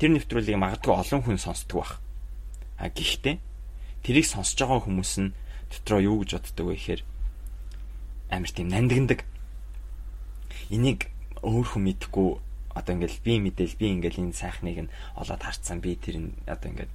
тэр 0.00 0.10
нэвтрүүлгийг 0.16 0.56
магадгүй 0.56 0.94
олон 0.96 1.20
хүн 1.28 1.36
сонсдог 1.36 1.84
байх. 1.84 2.00
А 2.80 2.88
гэхдээ 2.88 3.36
тэрийг 4.00 4.24
сонсож 4.24 4.56
байгаа 4.56 4.80
хүмүүс 4.88 5.12
нь 5.20 5.36
дотроо 5.70 6.00
юу 6.00 6.16
гэж 6.24 6.30
боддог 6.36 6.66
вэ 6.66 6.74
гэхээр 6.76 7.02
амар 8.30 8.50
тийм 8.52 8.68
нандиндаг. 8.68 9.24
Энийг 10.70 11.08
өөр 11.42 11.66
хүн 11.66 11.82
мэдхгүй 11.88 12.28
одоо 12.74 12.92
ингээл 12.94 13.24
би 13.24 13.32
мэдээл 13.42 13.78
би 13.80 13.86
ингээл 13.96 14.22
энэ 14.28 14.36
сайхныг 14.36 14.78
нь 14.86 14.92
олоод 15.16 15.42
харцсан 15.42 15.80
би 15.80 15.96
тэр 15.96 16.16
нь 16.20 16.30
одоо 16.46 16.68
ингээд 16.70 16.92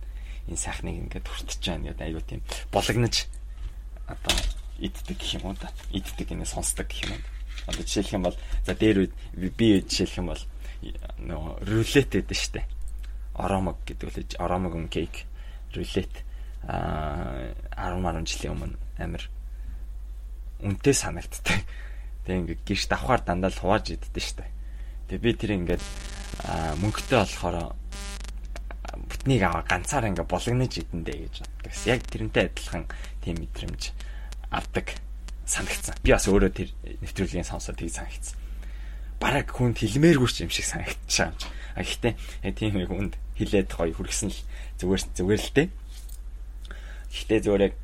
энэ 0.48 0.60
сайхныг 0.60 0.96
ингээд 1.10 1.25
хүртэж 1.27 1.62
байгаа 1.62 1.94
гэдэг 1.94 2.08
аюу 2.08 2.22
тийм 2.24 2.42
бологнож 2.72 3.15
одоо 4.08 4.36
иддэг 4.80 5.18
гэх 5.18 5.36
юм 5.39 5.46
уу 5.51 5.56
да 5.58 5.70
иддэг 5.92 6.27
инээ 6.32 6.50
сонсдог 6.50 6.88
гэх 6.88 7.08
юм 7.08 7.12
уу? 7.18 7.22
Одоо 7.68 7.84
жишээлх 7.84 8.13
юм 8.13 8.24
бол 8.27 8.38
за 8.65 8.74
дээр 8.75 8.98
үед 9.08 9.13
би 9.36 9.68
жишээлх 9.82 10.18
юм 10.20 10.27
бол 10.32 10.44
нөгөө 11.24 11.53
рулет 11.63 12.10
гэдэг 12.12 12.38
штэ. 12.38 12.62
Оромог 13.34 13.77
гэдэг 13.88 14.08
үлээж 14.08 14.32
оромог 14.38 14.75
кейк 14.92 15.25
рулет 15.74 16.13
а 16.67 17.51
10 17.75 18.00
10 18.00 18.24
жилийн 18.27 18.53
өмнө 18.55 18.77
амир 18.98 19.27
үнэтэй 20.63 20.96
санагддаг. 20.96 21.60
Тэгээ 22.24 22.39
ингээ 22.39 22.60
гэрш 22.63 22.88
давхаар 22.88 23.22
дандаа 23.24 23.51
л 23.51 23.60
хувааж 23.60 24.00
иддэг 24.00 24.24
штэ. 24.24 24.48
Тэгээ 25.12 25.24
би 25.24 25.32
тэр 25.36 25.51
ингээд 25.60 25.84
мөнгөтэй 26.79 27.20
болохоор 27.20 27.75
бүтнийг 29.12 29.41
аваа 29.43 29.63
ганцаар 29.67 30.08
ингээ 30.08 30.24
болгонож 30.24 30.74
идэндээ 30.79 31.17
гэж 31.27 31.36
боддог. 31.43 31.74
Яг 31.84 32.01
тэрнтэй 32.08 32.43
адилхан 32.48 32.84
тийм 33.20 33.36
мэдрэмж 33.43 33.82
авдаг 34.51 34.88
санагдсан. 35.43 36.00
Би 36.00 36.15
бас 36.15 36.27
өөрөө 36.32 36.51
тэр 36.55 36.70
нэвтрүүлгийн 37.03 37.48
сонсоод 37.48 37.75
тийг 37.75 37.91
санагдсан. 37.91 38.39
Бараг 39.20 39.51
хүнд 39.51 39.84
хэлмээргүй 39.84 40.48
юм 40.48 40.51
шиг 40.51 40.67
санагдчихаа. 40.67 41.36
А 41.75 41.82
гэхдээ 41.84 42.13
тийм 42.55 42.79
нэг 42.79 42.91
хүнд 42.91 43.13
хилээд 43.36 43.70
гоё 43.74 43.91
хүргэсэн 43.91 44.29
л 44.32 44.39
зүгээр 44.79 45.01
зүгээр 45.15 45.41
л 45.41 45.51
дээ. 45.58 45.67
Гэхдээ 47.13 47.39
зүгээр 47.46 47.65
яг 47.70 47.75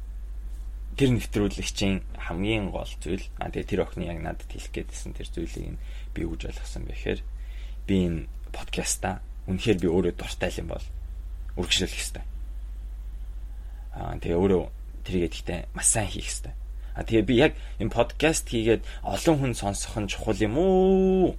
тэр 0.98 1.10
нэвтрүүлэгчийн 1.16 1.96
хамгийн 2.18 2.74
гол 2.74 2.90
зүйл 3.00 3.24
а 3.38 3.54
тэгээ 3.54 3.70
тэр 3.70 3.82
охины 3.86 4.10
яг 4.10 4.20
надад 4.20 4.50
хэлэх 4.50 4.74
гээдсэн 4.74 5.14
тэр 5.16 5.30
зүйлийг 5.30 5.78
би 6.12 6.22
үгж 6.26 6.50
ойлгосон 6.50 6.84
бэхээр 6.90 7.22
би 7.88 7.96
энэ 8.10 8.28
подкаста 8.52 9.22
үнэхээр 9.48 9.80
би 9.80 9.88
өөрөө 9.88 10.14
дуртай 10.18 10.52
юм 10.58 10.74
бол 10.74 10.86
үргэлжлүүлэх 11.56 11.96
хэрэгтэй. 11.96 12.26
Аа 13.96 14.18
тэгээ 14.20 14.42
өөрөө 14.42 14.64
тэрийгээ 15.06 15.32
гэхдээ 15.32 15.60
маш 15.78 15.88
сайн 15.88 16.10
хийх 16.10 16.28
хэрэгтэй. 16.28 16.54
А 17.00 17.04
тэгээ 17.08 17.30
би 17.30 17.36
яг 17.40 17.54
энэ 17.80 17.96
подкаст 17.96 18.46
хийгээд 18.50 18.84
олон 19.06 19.36
хүн 19.40 19.54
сонсох 19.56 19.96
нь 19.98 20.12
чухал 20.12 20.36
юм 20.36 20.60
уу? 20.60 21.38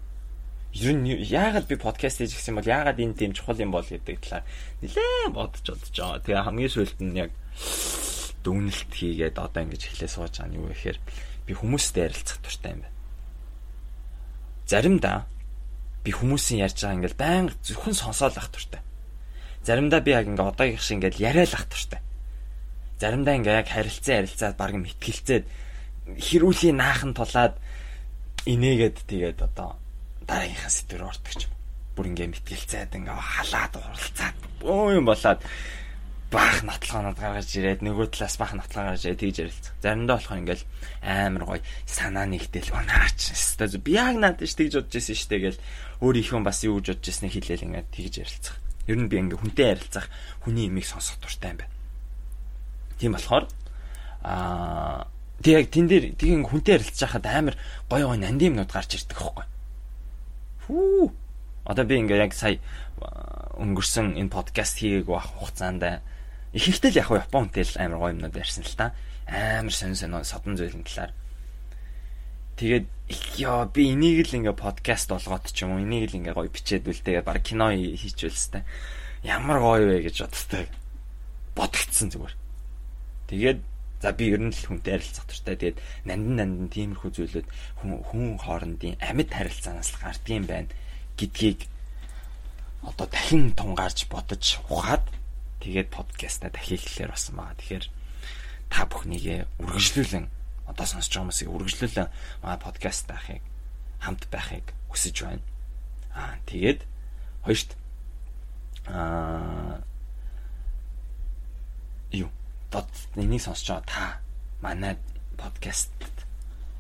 Ер 0.72 0.94
нь 0.94 1.10
яагаад 1.10 1.66
би 1.66 1.76
подкаст 1.76 2.22
хийж 2.22 2.32
гисэн 2.38 2.56
бол 2.56 2.64
яагаад 2.64 2.96
энэ 2.96 3.18
тийм 3.18 3.36
чухал 3.36 3.58
юм 3.58 3.74
бол 3.74 3.84
гэдэг 3.84 4.18
талаар 4.24 4.44
нэлээд 4.80 5.34
бодож 5.34 5.66
бодож 5.66 5.90
байгаа. 5.92 6.24
Тэгээ 6.24 6.46
хамгийн 6.46 6.72
сүүлд 6.72 6.98
нь 7.02 7.18
яг 7.18 7.30
дүгнэлт 8.44 8.90
хийгээд 8.92 9.36
одоо 9.36 9.60
ингэж 9.64 9.82
эхлээ 9.88 10.10
сууж 10.10 10.34
байгаа 10.40 10.48
нь 10.48 10.58
юу 10.58 10.68
гэхээр 10.72 10.98
би 11.44 11.52
хүмүүстэй 11.52 12.08
ярилцах 12.08 12.38
дуртай 12.40 12.72
юм 12.72 12.82
байна. 12.84 12.98
Заримдаа 14.70 15.18
би 16.04 16.10
хүмүүсийн 16.14 16.64
ярьж 16.64 16.78
байгаа 16.80 16.96
ингээл 16.96 17.20
байнга 17.20 17.54
зөвхөн 17.60 17.96
сонсоол 17.96 18.36
ах 18.38 18.48
дуртай. 18.48 18.80
Заримдаа 19.66 20.00
би 20.00 20.10
яг 20.16 20.24
ингээ 20.24 20.48
одоогийнх 20.48 20.80
шиг 20.80 20.96
ингээл 21.02 21.20
яриад 21.20 21.52
ах 21.52 21.66
дуртай. 21.68 22.00
Заримдаа 22.96 23.34
ингээ 23.36 23.58
яг 23.60 23.68
харилцаа 23.68 24.14
ярилцаад 24.24 24.56
баг 24.56 24.72
мэтгэлцээд 24.80 25.44
хэрүүлийн 26.16 26.76
наахан 26.80 27.12
тулаад 27.12 27.60
инээгээд 28.48 28.96
тэгээд 29.04 29.38
одоо 29.44 29.76
дараагийнхаа 30.24 30.72
сэдвээр 30.72 31.04
ордог 31.04 31.34
юм. 31.44 31.52
Бүр 31.92 32.06
ингээ 32.16 32.28
мэтгэлцээд 32.32 32.96
ингээ 32.96 33.18
халаад 33.20 33.72
уралцаад 33.76 34.36
бөө 34.64 34.96
юм 34.96 35.04
болоод 35.04 35.40
баах 36.30 36.62
нотлогоонод 36.62 37.18
гаргаж 37.18 37.50
ирээд 37.58 37.82
нөгөө 37.82 38.14
талаас 38.14 38.38
баах 38.38 38.54
нотлогоо 38.54 38.94
гаргаж 38.94 39.02
ирээд 39.02 39.20
тэгж 39.20 39.36
ярилцах. 39.42 39.74
Заримдаа 39.82 40.16
болох 40.16 40.38
ингээл 40.38 40.64
амар 41.02 41.44
гоё 41.44 41.62
санаа 41.90 42.26
нэгтэл 42.30 42.70
унаач. 42.70 43.34
Өстой 43.34 43.68
би 43.82 43.98
яг 43.98 44.14
надад 44.14 44.46
ш 44.46 44.54
тэгж 44.54 44.78
бодож 44.78 44.94
байсан 44.94 45.18
штэ 45.18 45.36
гэл 45.42 45.58
өөрийнхөө 45.98 46.40
бас 46.46 46.62
юу 46.62 46.78
гэж 46.78 46.86
бодож 46.94 47.06
байсныг 47.10 47.32
хэлээл 47.34 47.66
ингээд 47.66 47.88
тэгж 47.90 48.14
ярилцах. 48.22 48.56
Ер 48.86 48.98
нь 49.02 49.10
би 49.10 49.16
ингээ 49.18 49.42
хүнтэй 49.42 49.66
ярилцах, 49.74 50.06
хүний 50.46 50.70
имийг 50.70 50.86
сонсох 50.86 51.18
дуртай 51.18 51.50
юм 51.50 51.58
байна. 51.66 51.74
Тийм 53.02 53.12
болохоор 53.18 53.44
аа 54.22 55.10
тэг 55.42 55.52
яг 55.56 55.66
тэн 55.74 55.86
дээр 55.90 56.04
тийм 56.14 56.46
хүнтэй 56.46 56.78
ярилцж 56.78 57.00
байхад 57.00 57.26
амар 57.26 57.54
гоё 57.90 58.06
гоё 58.06 58.18
нандин 58.22 58.54
юмнууд 58.54 58.70
гарч 58.70 59.02
ирдэг 59.02 59.18
аахгүй. 59.18 59.46
Хүү. 60.68 61.10
Одоо 61.64 61.84
би 61.84 61.98
ингээ 61.98 62.22
яг 62.22 62.32
сая 62.38 62.60
өнгөрсөн 63.58 64.20
энэ 64.20 64.32
подкаст 64.32 64.78
хийгээг 64.78 65.08
байх 65.08 65.28
хугацаанд 65.36 66.04
Ихэнхдээ 66.50 66.90
л 66.90 67.00
яг 67.06 67.10
Япон 67.14 67.46
хүнтэй 67.46 67.62
л 67.62 67.78
амар 67.78 67.98
гоё 68.02 68.12
юмнууд 68.18 68.34
ярьсан 68.34 68.66
л 68.66 68.74
та. 68.74 68.90
Амар 69.30 69.70
сонь 69.70 69.94
сонь 69.94 70.18
содон 70.26 70.58
зүйлэн 70.58 70.82
талаар. 70.82 71.12
Тэгээд 72.58 72.86
ёо 73.38 73.70
би 73.70 73.94
энийг 73.94 74.26
л 74.26 74.36
ингээ 74.42 74.58
подкаст 74.58 75.14
болгоод 75.14 75.46
ч 75.54 75.62
юм 75.62 75.78
уу 75.78 75.82
энийг 75.86 76.10
л 76.10 76.18
ингээ 76.18 76.34
гоё 76.34 76.50
бичээд 76.50 76.90
үл 76.90 77.00
тэгээд 77.06 77.24
баг 77.24 77.38
кино 77.46 77.70
хийчихвэл 77.70 78.34
хэвээр 78.34 78.66
ямар 79.22 79.58
гоё 79.62 79.84
вэ 79.86 80.10
гэж 80.10 80.16
боддог. 80.26 80.68
Бодгдсон 81.54 82.08
зүгээр. 82.10 82.34
Тэгээд 83.30 83.60
за 84.02 84.10
би 84.10 84.24
ер 84.34 84.42
нь 84.42 84.50
л 84.50 84.66
хүнтэй 84.66 84.98
харилцах 84.98 85.30
туфтаа. 85.30 85.54
Тэгээд 85.54 85.78
нандан 86.08 86.34
нандан 86.34 86.68
тиймэрхүү 86.72 87.10
зүйлүүд 87.14 87.48
хүн 87.78 87.90
хүн 88.10 88.26
хоорондын 88.42 88.98
амьд 88.98 89.30
харилцаанаас 89.30 89.94
л 89.94 90.02
гардыг 90.02 90.44
байна 90.50 90.68
гэдгийг 91.14 91.68
одоо 92.82 93.06
дахин 93.06 93.52
тунгаарч 93.52 94.08
бодож 94.08 94.58
ухаад 94.72 95.04
тэгээд 95.60 95.88
подкаста 95.92 96.48
дахиж 96.48 96.80
хэлэхээр 96.88 97.12
басан 97.12 97.36
байгаа. 97.36 97.56
Тэгэхээр 97.60 97.84
та 98.72 98.86
бүхнийг 98.88 99.44
үргэлжлүүлэн 99.60 100.26
одоо 100.70 100.86
сонсож 100.86 101.12
байгаа 101.12 101.24
хүмүүсийг 101.28 101.50
үргэлжлүүлэн 101.52 102.08
манай 102.40 102.58
подкаст 102.58 103.04
таахыг 103.10 103.42
хамт 104.00 104.24
байхыг 104.32 104.66
хүсэж 104.88 105.16
байна. 105.26 105.44
Аа 106.16 106.40
тэгээд 106.48 106.80
хоёрт 107.44 107.70
аа 108.88 109.84
юу 112.14 112.30
дод 112.72 112.88
энийг 113.18 113.42
сонсож 113.42 113.68
байгаа 113.68 113.84
та 113.84 114.04
манай 114.64 114.96
подкаст 115.36 115.92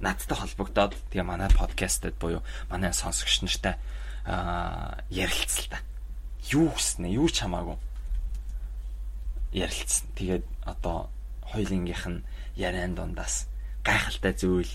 надтай 0.00 0.38
холбогдоод 0.38 0.96
тэгээ 1.12 1.26
манай 1.26 1.50
подкастэд 1.52 2.16
буюу 2.16 2.40
манай 2.72 2.94
сонсогч 2.96 3.44
нартай 3.44 3.76
аа 4.24 5.04
ярилцлаа. 5.10 5.84
Юу 6.48 6.72
гэснэ 6.72 7.12
юу 7.12 7.28
ч 7.28 7.44
хамаагүй 7.44 7.76
ярилцсан. 9.52 10.08
Тэгээд 10.14 10.44
одоо 10.64 11.10
хоёлынгийнх 11.50 12.06
нь 12.06 12.24
яриан 12.56 12.94
дундаас 12.94 13.50
гайхалтай 13.84 14.34
зүйл 14.34 14.72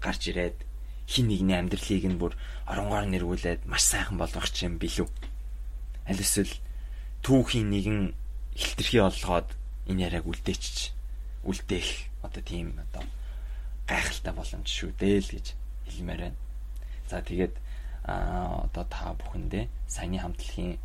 гарч 0.00 0.30
ирээд 0.30 0.58
хин 1.06 1.28
нэгний 1.28 1.56
амьдралыг 1.58 2.04
нь 2.06 2.20
бүр 2.20 2.34
оронгоор 2.66 3.06
нэрвүүлээд 3.08 3.66
маш 3.70 3.82
сайхан 3.86 4.18
болгох 4.18 4.50
юм 4.62 4.78
билүү. 4.82 5.08
Аль 6.08 6.22
эсвэл 6.22 6.52
түүхийн 7.22 7.68
нэгэн 7.70 8.00
хилтерхий 8.58 9.02
олгоод 9.02 9.48
энэ 9.86 10.02
яриаг 10.06 10.26
үлдээчих 10.26 10.92
үлдээх 11.46 11.88
одоо 12.26 12.42
тийм 12.42 12.76
одоо 12.76 13.04
гайхалтай 13.86 14.32
боломж 14.34 14.68
шүү 14.68 14.90
дээ 15.00 15.16
л 15.22 15.30
гэж 15.38 15.46
хэлмээр 15.88 16.20
байна. 16.28 16.38
За 17.08 17.22
тэгээд 17.22 17.54
а 18.04 18.68
одоо 18.68 18.84
та 18.84 19.14
бүхэндээ 19.16 19.68
саяны 19.88 20.18
хамтлагийн 20.20 20.76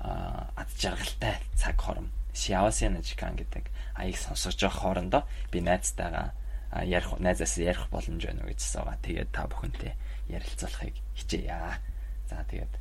ад 0.00 0.68
жаргалтай 0.78 1.40
цаг 1.56 1.76
хором 1.80 2.08
Шиавасын 2.36 3.00
Жикан 3.00 3.34
гэдэг 3.40 3.72
аяг 3.96 4.16
сонсож 4.20 4.60
байгаа 4.60 4.76
хоорондоо 4.76 5.22
би 5.48 5.64
найзтайгаа 5.64 6.36
ярих 6.84 7.16
найзаас 7.16 7.56
ярих 7.56 7.88
боломж 7.88 8.20
байна 8.28 8.44
уу 8.44 8.52
гэжсэн 8.52 8.84
байгаа. 8.84 9.00
Тэгээд 9.00 9.30
та 9.32 9.48
бүхэнтэй 9.48 9.92
ярилцуулахыг 10.28 10.96
хичээе. 11.16 11.80
За 12.28 12.44
тэгээд 12.44 12.74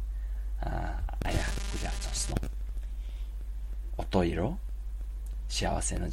аяа 1.24 1.48
хүлээ 1.72 1.88
авч 1.88 2.04
сонсно. 2.04 2.36
Одоо 3.96 4.24
ирөө. 4.28 4.52
Шиавасын 5.48 6.04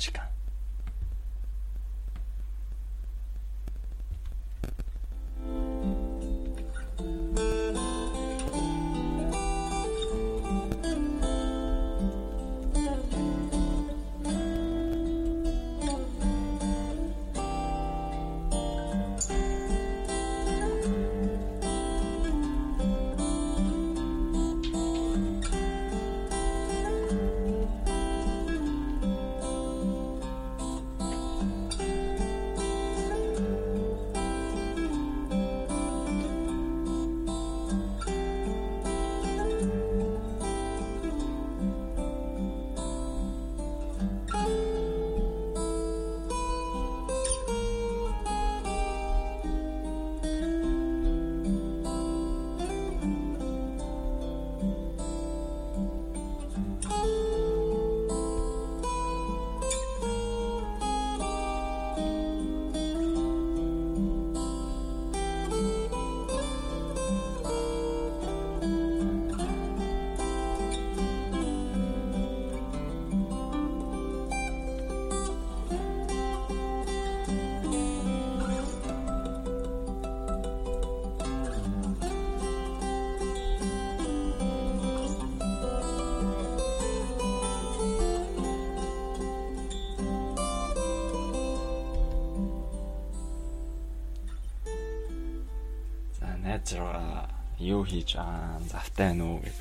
Найз 96.73 96.81
руугаа 96.81 97.29
юу 97.61 97.85
хийж 97.85 98.17
аа 98.17 98.57
завтай 98.65 99.13
байна 99.13 99.25
уу 99.29 99.45
гэд 99.45 99.61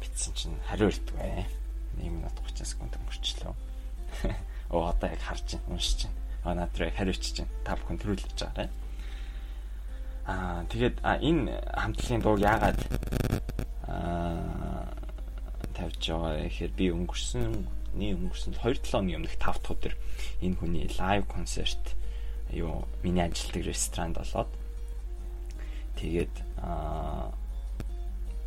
битсэн 0.00 0.32
чинь 0.32 0.56
хариу 0.64 0.88
ирдэг 0.88 1.16
бай. 1.20 1.44
1 2.00 2.08
минут 2.08 2.32
30 2.48 2.64
секунд 2.64 2.96
өнгөрчлөө. 2.96 3.52
Оо 4.72 4.88
одоо 4.88 5.08
яг 5.12 5.20
харж 5.20 5.44
байна, 5.52 5.68
уншиж 5.68 6.08
байна. 6.08 6.16
Аа 6.48 6.54
надраа 6.56 6.90
хариучиж 6.96 7.44
байна. 7.44 7.52
Та 7.64 7.76
бүхэн 7.76 8.00
төрүүлж 8.00 8.24
байгаарай. 8.40 8.68
Аа 10.24 10.64
тэгээд 10.72 10.96
энэ 11.04 11.60
хамтлагийн 11.76 12.22
дуу 12.24 12.36
яагаад 12.40 12.80
аа 13.84 14.88
тавьж 15.76 16.08
байгаа 16.08 16.40
гэхээр 16.48 16.72
би 16.72 16.88
өнгөрсөн 16.88 17.68
нэг 18.00 18.16
өнгөрсөн 18.16 18.56
2-7 18.64 18.80
өдрийн 18.80 19.20
өмнөх 19.20 19.36
5 19.36 19.60
дахь 19.60 19.72
өдөр 19.76 19.94
энэ 20.40 20.56
хүний 20.56 20.88
лайв 20.96 21.28
концерт 21.28 21.92
юу 22.48 22.88
миний 23.04 23.28
ажилтдаг 23.28 23.68
ресторанд 23.68 24.16
болоод 24.16 24.63
Тэгээд 25.98 26.34
аа 26.58 27.32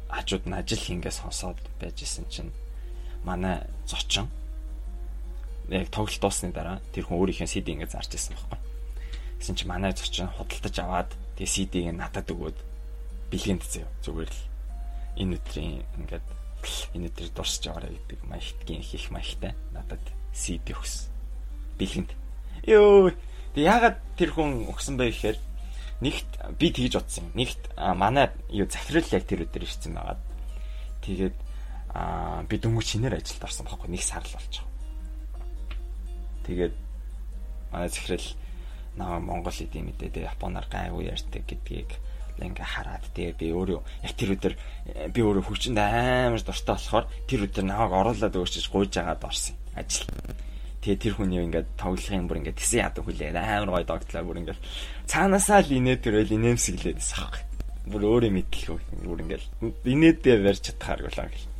хажууд 0.09 0.45
нь 0.47 0.57
ажил 0.57 0.79
хингээ 0.79 1.11
сонсоод 1.11 1.59
байж 1.79 2.03
исэн 2.03 2.25
чинь 2.31 2.51
манай 3.23 3.67
зочин 3.85 4.27
яг 5.69 5.89
тоглолт 5.91 6.21
дуусны 6.21 6.51
дараа 6.51 6.79
тэр 6.95 7.05
хүн 7.07 7.19
өөрийнхөө 7.19 7.47
CD 7.47 7.75
ингээд 7.75 7.91
зарж 7.91 8.11
исэн 8.15 8.35
байхгүй. 8.35 8.59
Гэсэн 9.39 9.55
чи 9.55 9.65
манай 9.67 9.91
зочин 9.91 10.31
худалдаж 10.31 10.75
аваад 10.79 11.09
тэгээ 11.35 11.53
CD-г 11.53 11.91
надад 11.91 12.31
өгөөд 12.31 12.57
бэлгэнд 13.31 13.63
зөө 13.67 13.85
зүгээр 14.01 14.31
л 14.31 14.41
энэ 15.19 15.35
өдрийн 15.35 15.83
ингээд 15.99 16.27
энэ 16.95 17.07
өдрийг 17.11 17.33
дурсаж 17.35 17.63
аваарай 17.67 17.91
гэдэг 17.93 18.19
маягтгийн 18.31 18.81
их 18.81 19.05
маягтай 19.11 19.53
надад 19.75 20.01
CD 20.31 20.71
өгсөн. 20.71 21.11
Бэлгэнд. 21.77 22.11
Йоо. 22.63 23.11
Тэг 23.53 23.63
ягаад 23.63 23.97
тэр 24.15 24.31
хүн 24.31 24.71
өгсөн 24.71 24.95
бэ 24.95 25.11
гэхээр 25.11 25.37
нэгт 26.01 26.29
би 26.59 26.67
тэгж 26.69 26.93
бодсон 26.97 27.29
юм. 27.29 27.33
Нэгт 27.33 27.61
манай 27.97 28.29
юу 28.49 28.69
захирал 28.69 29.09
яг 29.11 29.23
тэр 29.25 29.45
өдөр 29.49 29.63
ирсэн 29.65 29.97
байгаад 29.97 30.21
тэгээд 31.01 31.37
би 32.49 32.55
дөнгөж 32.61 32.85
шинээр 32.85 33.17
ажилд 33.17 33.43
орсон 33.43 33.65
байхгүй 33.65 33.89
нэг 33.89 34.03
сар 34.05 34.21
л 34.21 34.35
болж 34.37 34.53
байгаа. 34.61 34.75
Тэгээд 36.45 36.75
манай 37.73 37.89
захирал 37.89 38.27
наа 38.97 39.19
Монгол 39.19 39.57
эдийн 39.57 39.89
мэдээ 39.89 40.09
тэгээ 40.13 40.31
Японоор 40.37 40.67
гайгүй 40.69 41.09
ярьдаг 41.09 41.43
гэдгийг 41.45 41.89
ингээ 42.37 42.65
хараад 42.65 43.05
тэгээ 43.17 43.33
би 43.33 43.47
өөрөө 43.49 43.81
яг 44.05 44.13
тэр 44.13 44.29
өдөр 44.37 44.53
би 45.09 45.19
өөрөө 45.25 45.43
хүчинд 45.49 45.81
амар 45.81 46.41
дуртай 46.41 46.77
болохоор 46.77 47.05
тэр 47.25 47.49
өдөр 47.49 47.65
намайг 47.65 47.93
оруулаад 47.97 48.35
өөрчиж 48.37 48.69
гуйж 48.69 48.93
агаад 49.01 49.25
орсон 49.25 49.57
ажил. 49.73 50.05
Тэгээ 50.87 51.03
тэр 51.03 51.15
хүний 51.19 51.43
ингээд 51.43 51.67
тоглохын 51.75 52.31
бүр 52.31 52.39
ингээд 52.39 52.63
тэсэн 52.63 52.79
яд 52.79 52.95
хүлээ 52.95 53.35
амар 53.35 53.75
гоё 53.75 53.83
догтлаа 53.83 54.23
бүр 54.23 54.39
ингээд 54.39 54.63
цаанаасаа 55.03 55.59
л 55.67 55.75
инээд 55.75 55.99
төрөл 55.99 56.31
инээмсэглээд 56.31 57.03
аахгүй. 57.03 57.43
Бүр 57.91 58.03
өөрөө 58.07 58.31
мэдлээ 58.31 59.03
бүр 59.03 59.19
ингээд 59.27 59.43
инээдээ 59.83 60.35
барьж 60.47 60.63
чадхаар 60.63 61.03
гэлээ 61.11 61.27
гэл. 61.27 61.51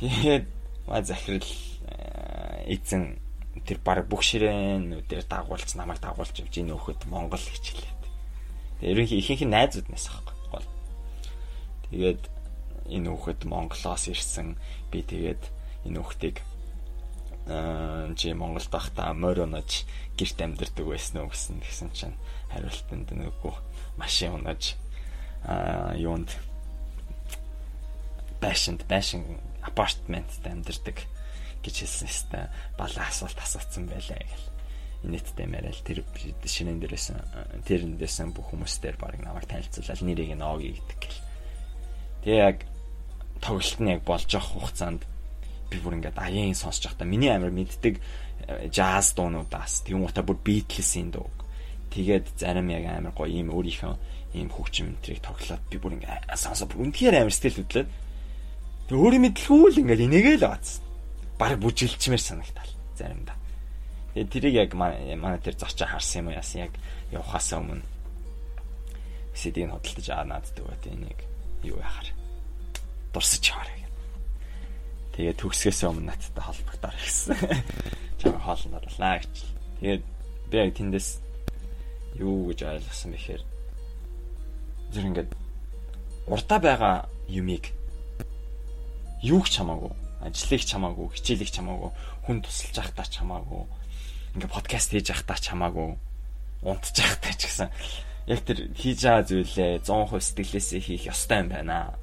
Тэгээд 0.00 0.46
маа 0.88 1.04
захирал 1.04 1.44
э, 1.44 2.80
эзэн 2.80 3.20
тэр 3.68 3.76
баг 3.84 4.08
бүх 4.08 4.24
ширээнүүдээр 4.24 5.28
дагуулж 5.28 5.68
намайг 5.76 6.00
дагуулж 6.00 6.32
явж 6.32 6.54
энэ 6.56 6.72
өөхөд 6.72 7.12
Монгол 7.12 7.44
хичээлээд. 7.44 8.00
Тэгээд 8.80 8.88
ерөнхий 8.88 9.20
ихэнх 9.20 9.44
нь 9.44 9.52
найзууд 9.52 9.88
нэс 9.92 10.08
аахгүй. 10.08 10.64
Тэгээд 11.92 12.22
энэ 12.88 13.10
өөхөд 13.12 13.44
Монголоос 13.44 14.08
ирсэн 14.08 14.56
би 14.88 15.04
тэгээд 15.04 15.42
энэ 15.84 16.00
өөхтийг 16.00 16.40
аа 16.40 16.49
чи 18.14 18.32
Монголд 18.32 18.70
байхдаа 18.70 19.10
морь 19.14 19.42
унаж 19.42 19.82
гэрт 20.14 20.38
амьдардаг 20.38 20.86
байсан 20.86 21.26
уу 21.26 21.34
гэсэн 21.34 21.58
тэгсэн 21.58 21.90
чинь 21.90 22.16
хариултанд 22.54 23.10
нөгөө 23.10 23.54
машин 23.98 24.38
унаж 24.38 24.78
аа 25.42 25.98
юунд 25.98 26.30
байшинд 28.40 28.86
байшин 28.86 29.24
апартментд 29.66 30.46
амьдардаг 30.46 31.02
гэж 31.64 31.74
хэлсэн 31.84 32.08
хэвээр 32.08 32.48
балаа 32.78 33.06
асуулт 33.10 33.38
асуусан 33.38 33.84
байлаа 33.90 34.16
гэл. 34.16 34.48
Инэттэй 35.04 35.46
мэрэл 35.48 35.80
тэр 35.84 36.04
шинэн 36.44 36.80
дээрээс 36.80 37.12
тэрэндээс 37.66 38.16
бүх 38.32 38.52
хүмүүстээр 38.52 38.96
баг 38.96 39.16
намайг 39.20 39.48
танилцуулаад 39.48 40.00
нэрийг 40.04 40.36
нь 40.36 40.44
Оги 40.44 40.76
гэдэг 40.76 40.98
гэл. 41.00 41.20
Тэгээ 42.24 42.40
яг 42.40 42.58
тоглолт 43.40 43.80
нь 43.80 43.92
яг 43.92 44.00
болж 44.04 44.28
авах 44.32 44.52
хугацаанд 44.52 45.02
би 45.70 45.78
бүр 45.78 45.96
ингээд 45.96 46.18
аян 46.18 46.58
сонсож 46.58 46.90
байхдаа 46.90 47.06
миний 47.06 47.30
амир 47.30 47.54
мэддэг 47.54 48.02
жаз 48.74 49.14
дуунуудаас 49.14 49.86
тийм 49.86 50.02
утаа 50.02 50.26
бүр 50.26 50.38
Beatles-ийн 50.42 51.14
дуу. 51.14 51.30
Тэгээд 51.94 52.26
зарим 52.38 52.68
яг 52.74 52.84
амир 52.90 53.14
гоё 53.14 53.30
ийм 53.30 53.54
өөрийнхөө 53.54 53.94
ийм 54.34 54.50
хөгжим 54.50 54.98
мэтрийг 54.98 55.22
тоглоод 55.22 55.62
би 55.70 55.78
бүр 55.78 55.94
ингээд 55.98 56.34
сонсоо. 56.34 56.66
Бүр 56.66 56.90
үнэхээр 56.90 57.22
амир 57.22 57.34
сэтгэл 57.34 57.62
хөдлөөд. 57.62 57.88
Тэг 58.90 58.98
өөрийн 58.98 59.24
мэдлгүй 59.30 59.70
л 59.70 59.80
ингээд 59.86 60.04
энийгээ 60.06 60.36
л 60.42 60.50
бац. 60.50 60.82
Бараг 61.38 61.58
бүжилчмээр 61.62 62.22
санагтал 62.22 62.70
заримдаа. 62.98 63.38
Тэгээд 64.14 64.30
тэрийг 64.30 64.54
яг 64.54 64.70
манай 64.74 65.38
тэр 65.38 65.54
зочоо 65.54 65.86
харсан 65.86 66.26
юм 66.26 66.34
уу 66.34 66.38
яасан 66.38 66.66
яг 66.66 66.74
явахаасаа 67.14 67.62
өмнө. 67.62 67.86
CD-г 69.34 69.70
хөдөлтөж 69.70 70.06
аа 70.10 70.26
нааддаг 70.26 70.66
бат 70.66 70.84
энийг 70.90 71.20
юу 71.62 71.78
яхаар 71.78 72.10
дурсаж 73.14 73.46
яваарай 73.46 73.79
гэх. 75.10 75.16
Тэгээ 75.18 75.34
төгсгөөсөө 75.42 75.88
өмнө 75.90 76.06
надтай 76.14 76.44
холбогдоор 76.44 76.96
гэсэн. 76.96 77.34
Чам 78.20 78.38
хоолнд 78.38 78.78
орлаа 78.78 79.18
гэж. 79.18 79.34
Тэгээд 79.82 80.02
би 80.50 80.56
яг 80.56 80.70
тэндээс 80.78 81.08
юу 82.18 82.50
гэж 82.50 82.58
ойлгосон 82.66 83.10
бэхээр 83.14 83.42
зүр 84.90 85.04
ингээд 85.10 85.30
урдаа 86.26 86.58
байгаа 86.58 86.96
юмыг 87.30 87.70
юу 89.22 89.42
ч 89.46 89.62
хамаагүй 89.62 89.92
ажлыг 90.26 90.62
ч 90.66 90.70
хамаагүй 90.74 91.06
хичээлийг 91.14 91.50
ч 91.50 91.56
хамаагүй 91.62 91.90
хүн 92.26 92.38
тусалж 92.42 92.76
явахдаа 92.76 93.06
ч 93.06 93.14
хамаагүй 93.22 93.62
ингээ 94.34 94.50
подкаст 94.50 94.90
хийж 94.90 95.06
явахдаа 95.14 95.38
ч 95.38 95.46
хамаагүй 95.54 95.88
унтж 96.66 96.96
явахдаа 96.98 97.34
ч 97.38 97.42
гэсэн 97.46 97.68
яг 98.26 98.40
тэр 98.44 98.58
хийж 98.74 98.98
байгаа 99.06 99.24
зүйлээ 99.24 99.72
100% 99.86 100.20
сэтгэлээсээ 100.20 100.80
хийх 100.82 101.04
ёстой 101.08 101.38
юм 101.40 101.48
байна 101.54 101.94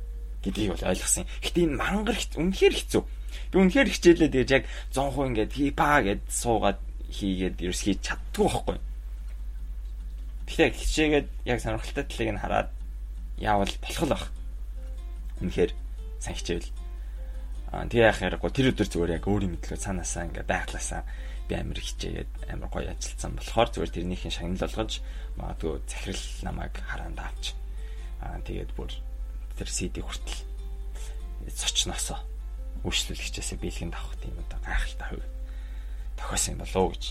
гэдгийг 0.43 0.71
бол 0.75 0.89
ойлгосон. 0.91 1.25
Гэтэ 1.41 1.59
энэ 1.65 1.77
мангар 1.77 2.17
үнэхээр 2.17 2.75
хэцүү. 2.75 3.03
Би 3.51 3.55
үнэхээр 3.57 3.89
хичээлээ 3.89 4.29
тэгэж 4.33 4.49
яг 4.51 4.63
100% 4.91 5.29
ингээд 5.31 5.51
хипа 5.55 6.01
гэд 6.03 6.21
суугаад 6.29 6.79
хийгээд 7.11 7.57
ерөөс 7.63 7.81
хийж 7.83 7.99
чаддгүй 8.03 8.45
байхгүй. 8.47 8.77
Тэгэхээр 10.47 10.73
хичээгээд 10.75 11.27
яг 11.47 11.59
сонирхолтой 11.63 12.05
талыг 12.05 12.29
нь 12.35 12.41
хараад 12.43 12.69
яавал 13.39 13.73
болох 13.81 14.03
л 14.03 14.11
бах. 14.11 14.25
Үнэхээр 15.43 15.71
сайн 16.19 16.35
хичээвэл. 16.35 16.71
Аа 17.71 17.87
тэгээ 17.87 18.07
яах 18.07 18.23
яриаггүй 18.23 18.51
тэр 18.51 18.71
өдөр 18.71 18.87
зүгээр 18.87 19.15
яг 19.19 19.25
өөрийн 19.27 19.53
мэдлээ 19.59 19.79
цаанаасаа 19.79 20.27
ингээд 20.27 20.47
байглаасаа 20.47 21.01
би 21.47 21.53
амир 21.55 21.79
хичээгээд 21.79 22.31
амир 22.51 22.67
гоё 22.71 22.91
ажилласан 22.91 23.31
болохоор 23.35 23.69
зүгээр 23.71 23.95
тэрнийхээ 23.95 24.31
шагнал 24.31 24.63
болгож 24.63 24.93
магадгүй 25.39 25.73
захирал 25.87 26.25
намайг 26.43 26.73
хараанд 26.75 27.19
авч 27.19 27.45
аа 28.23 28.39
тэгээд 28.43 28.71
бүр 28.75 28.91
тэр 29.57 29.69
CD 29.69 30.05
хүртэл 30.05 30.39
цочноосоо 31.49 32.21
үйлчлүүлэгчээсээ 32.85 33.57
бэлгэнд 33.57 33.95
авах 33.97 34.15
тийм 34.21 34.37
одоо 34.37 34.59
гайхалтай 34.61 35.07
хувь 35.09 35.27
тохиосон 36.17 36.53
юм 36.53 36.61
болоо 36.61 36.87
гэж 36.93 37.03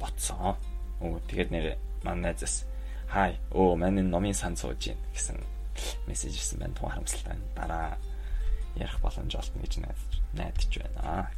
ботсон. 0.00 0.56
Өө 1.00 1.20
тэгээд 1.28 1.50
нэр 1.50 1.66
манай 2.04 2.32
найзаас 2.32 2.68
хай 3.08 3.40
оо 3.50 3.76
манай 3.76 4.04
номын 4.04 4.34
сан 4.36 4.56
сууж 4.56 4.80
гин 4.80 4.98
гэсэн 5.16 5.40
мессеж 6.06 6.36
ирсэн 6.36 6.60
байна. 6.60 6.74
Тун 6.76 6.90
харамсалтай. 6.90 7.36
Дараа 7.56 7.96
ярих 8.76 9.00
боломж 9.00 9.34
олно 9.34 9.60
гэж 9.64 9.72
найдаж 9.80 10.12
найдаж 10.36 10.72
байна. 10.76 11.30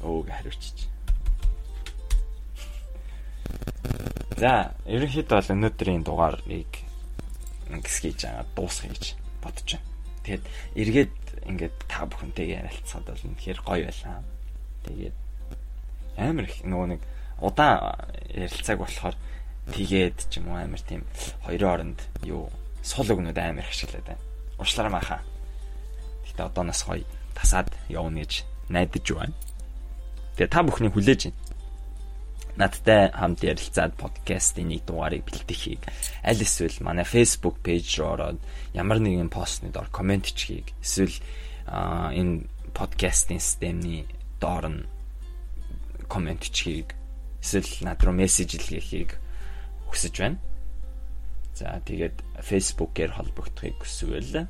Өө 0.00 0.24
хариучиж. 0.28 0.88
За, 4.40 4.72
ерөнхийдөө 4.88 5.36
бол 5.36 5.52
өнөөдрийн 5.52 6.04
дугаарыг 6.04 6.72
гисгийж 7.78 8.26
байгаа 8.26 8.46
дуусгая 8.56 8.90
гэж 8.90 9.04
бодож 9.38 9.68
байна. 9.70 9.86
Тэгээд 10.26 10.44
эргээд 10.74 11.14
ингээд 11.46 11.76
та 11.86 12.04
бүхэнтэйгээ 12.10 12.58
ярилцахад 12.66 13.06
бол 13.06 13.26
үнэхээр 13.30 13.60
гоё 13.62 13.84
байлаа. 13.86 14.18
Тэгээд 14.84 15.16
амар 16.18 16.44
их 16.50 16.56
нөгөө 16.66 16.88
нэг 16.90 17.02
удаан 17.38 17.78
ярилцааг 18.34 18.78
болохоор 18.82 19.16
тэгээд 19.70 20.18
ч 20.26 20.42
юм 20.42 20.50
уу 20.50 20.58
амар 20.58 20.82
тийм 20.82 21.06
хоёрын 21.46 21.70
оронд 21.70 22.00
юу 22.26 22.50
сул 22.82 23.06
өгнөд 23.06 23.38
амар 23.38 23.64
их 23.64 23.72
ашиглаад 23.72 24.06
байна. 24.10 24.24
Уучлаарай 24.58 24.92
маха. 24.92 25.18
Гэтэ 26.26 26.42
одооноос 26.50 26.82
гоё 26.84 27.06
тасаад 27.38 27.70
явна 27.88 28.26
гэж 28.26 28.44
найдаж 28.68 29.06
байна. 29.14 29.34
Тэгээ 30.36 30.50
та 30.50 30.60
бүхний 30.66 30.90
хүлээж 30.90 31.30
байна 31.30 31.49
надтай 32.60 33.08
хамт 33.16 33.40
ярилцаад 33.40 33.96
подкастын 33.96 34.68
нэг 34.68 34.84
дугаарыг 34.84 35.24
бэлтгэхийг 35.24 35.82
аль 36.20 36.44
эсвэл 36.44 36.76
манай 36.84 37.08
Facebook 37.08 37.64
пэйж 37.64 37.88
руу 37.98 38.12
ороод 38.14 38.40
ямар 38.76 39.00
нэгэн 39.00 39.32
постны 39.32 39.72
доор 39.72 39.88
комент 39.88 40.28
хийхийг 40.28 40.76
эсвэл 40.84 41.16
энэ 41.66 42.44
подкастын 42.76 43.40
системний 43.40 44.04
доор 44.36 44.68
нь 44.68 44.86
комент 46.12 46.44
хийхийг 46.44 46.92
эсвэл 47.40 47.72
над 47.80 47.98
руу 48.04 48.14
мессеж 48.14 48.60
илгээхийг 48.60 49.16
хүсэж 49.88 50.14
байна. 50.20 50.38
За 51.56 51.80
тэгээд 51.84 52.16
Facebook-ээр 52.40 53.12
холбогдохыг 53.16 53.80
хүсвэл 53.80 54.48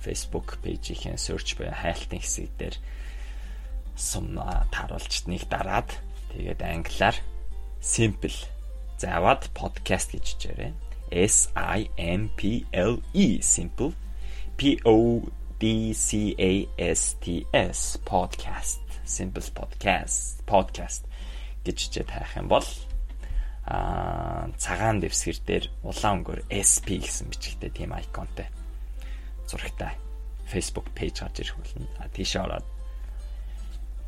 Facebook 0.00 0.56
пэйжийн 0.64 1.20
search 1.20 1.56
буюу 1.56 1.72
хайлтын 1.76 2.20
хэсэг 2.20 2.50
дээр 2.56 2.76
сумна 3.96 4.64
тааруулж 4.72 5.28
нэг 5.28 5.44
дараад 5.52 5.92
тэгээд 6.32 6.60
англиар 6.64 7.16
simple. 7.80 8.36
Заавад 9.00 9.48
podcast 9.56 10.12
гэж 10.12 10.24
хичээрээ. 10.36 10.72
S 11.10 11.48
I 11.56 11.88
M 11.96 12.28
P 12.36 12.68
L 12.72 13.00
E. 13.16 13.40
Simple. 13.40 13.96
P 14.56 14.76
O 14.84 15.24
D 15.58 15.92
C 15.96 16.36
A 16.38 16.68
S 16.76 17.16
T 17.20 17.46
S. 17.52 17.96
Podcast. 18.04 18.84
Simple 19.04 19.48
podcast. 19.56 20.44
Podcast 20.44 21.08
гэж 21.64 21.76
хичээ 21.88 22.04
таах 22.04 22.36
юм 22.36 22.48
бол 22.52 22.68
аа 23.64 24.48
цагаан 24.60 25.00
дэвсгэр 25.00 25.38
дээр 25.44 25.64
улаан 25.84 26.20
өнгөөр 26.20 26.40
SP 26.52 27.00
гэсэн 27.00 27.28
бичгтэй 27.28 27.70
тийм 27.72 27.92
айконтой 27.92 28.48
зурагтай 29.48 29.96
Facebook 30.48 30.88
пэйж 30.96 31.20
гарч 31.20 31.44
ирэх 31.44 31.56
болно. 31.56 31.88
А 32.00 32.08
тийшээ 32.12 32.44
ороод 32.44 32.66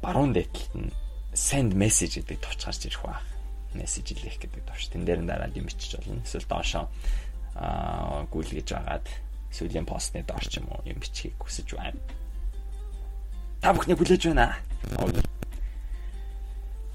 баруун 0.00 0.32
дээдлэлт 0.32 0.74
нь 0.76 0.92
send 1.36 1.76
message 1.76 2.20
гэдэг 2.20 2.40
товч 2.40 2.60
гарч 2.64 2.80
ирэх 2.88 3.04
баг 3.04 3.31
мессеж 3.74 4.12
илээх 4.12 4.38
гэдэг 4.40 4.62
товч. 4.66 4.88
Тэн 4.90 5.04
дээр 5.04 5.20
нь 5.24 5.30
дараад 5.30 5.56
юм 5.56 5.66
бичиж 5.66 5.96
болно. 5.96 6.22
Эсвэл 6.22 6.48
доошоо 6.48 6.84
аа 7.56 8.24
гүйлгэж 8.32 8.68
агаад 8.72 9.06
сүүлийн 9.52 9.84
постны 9.84 10.24
доор 10.24 10.44
ч 10.44 10.60
юм 10.60 10.72
уу 10.72 10.80
юм 10.88 10.98
бичгийг 10.98 11.36
хүсэж 11.36 11.76
байна. 11.76 12.00
Та 13.60 13.76
бүхний 13.76 13.96
хүлээж 13.96 14.32
байна. 14.32 14.56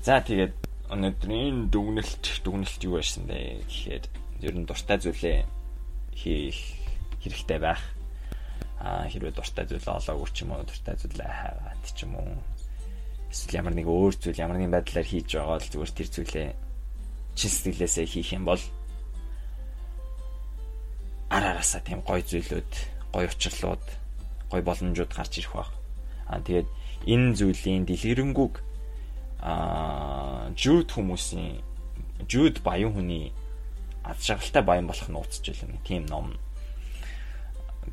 За 0.01 0.19
тэгээд 0.21 0.55
өнөөдрийн 0.89 1.69
дүгнэлт 1.69 2.41
дүгнэлт 2.41 2.81
юу 2.87 2.97
байсан 2.97 3.29
бэ 3.29 3.61
гэхээр 3.69 4.05
ер 4.41 4.55
нь 4.57 4.65
дуртай 4.65 4.97
зүйлээ 4.97 5.39
хийх 6.17 6.59
хэрэгтэй 7.21 7.59
байх. 7.61 7.81
Аа 8.81 9.05
хэрвээ 9.05 9.37
дуртай 9.37 9.65
зүйл 9.69 9.83
олоогүй 9.83 10.29
ч 10.33 10.41
юм 10.41 10.57
уу 10.57 10.65
дуртай 10.65 10.95
зүйлээ 10.97 11.29
хаагаад 11.29 11.85
ч 11.85 12.03
юм 12.07 12.17
уу 12.17 12.33
эсвэл 13.29 13.59
ямар 13.59 13.75
нэг 13.75 13.87
өөр 13.87 14.13
зүйл 14.15 14.41
ямар 14.41 14.57
нэгэн 14.57 14.73
байдлаар 14.73 15.07
хийж 15.07 15.27
байгаа 15.35 15.59
л 15.59 15.71
зүгээр 15.71 15.91
тэр 15.91 16.09
зүйлээ 16.09 16.49
чин 17.38 17.52
сэтгэлээсээ 17.54 18.06
хийх 18.10 18.34
юм 18.34 18.50
бол 18.50 18.62
араараасаа 21.30 21.82
тийм 21.86 22.02
гой 22.02 22.26
зүйлүүд, 22.26 22.71
гой 23.13 23.26
учрлууд, 23.30 23.86
гой 24.50 24.62
боломжууд 24.65 25.12
гарч 25.13 25.39
ирэх 25.39 25.54
баг. 25.54 25.71
Аа 26.28 26.41
тэгээд 26.41 26.67
энэ 27.06 27.36
зүйлийн 27.38 27.86
дэлгэрэнгүй 27.86 28.50
аа 29.45 30.50
жууд 30.58 30.89
хүмүүсийн 30.91 31.62
жууд 32.26 32.65
баян 32.65 32.91
хүний 32.95 33.32
аз 34.04 34.17
жаргалтай 34.26 34.63
баян 34.63 34.88
болох 34.88 35.08
нь 35.08 35.19
ууцж 35.19 35.43
байлаа. 35.45 35.84
Тийм 35.86 36.04
ном 36.10 36.34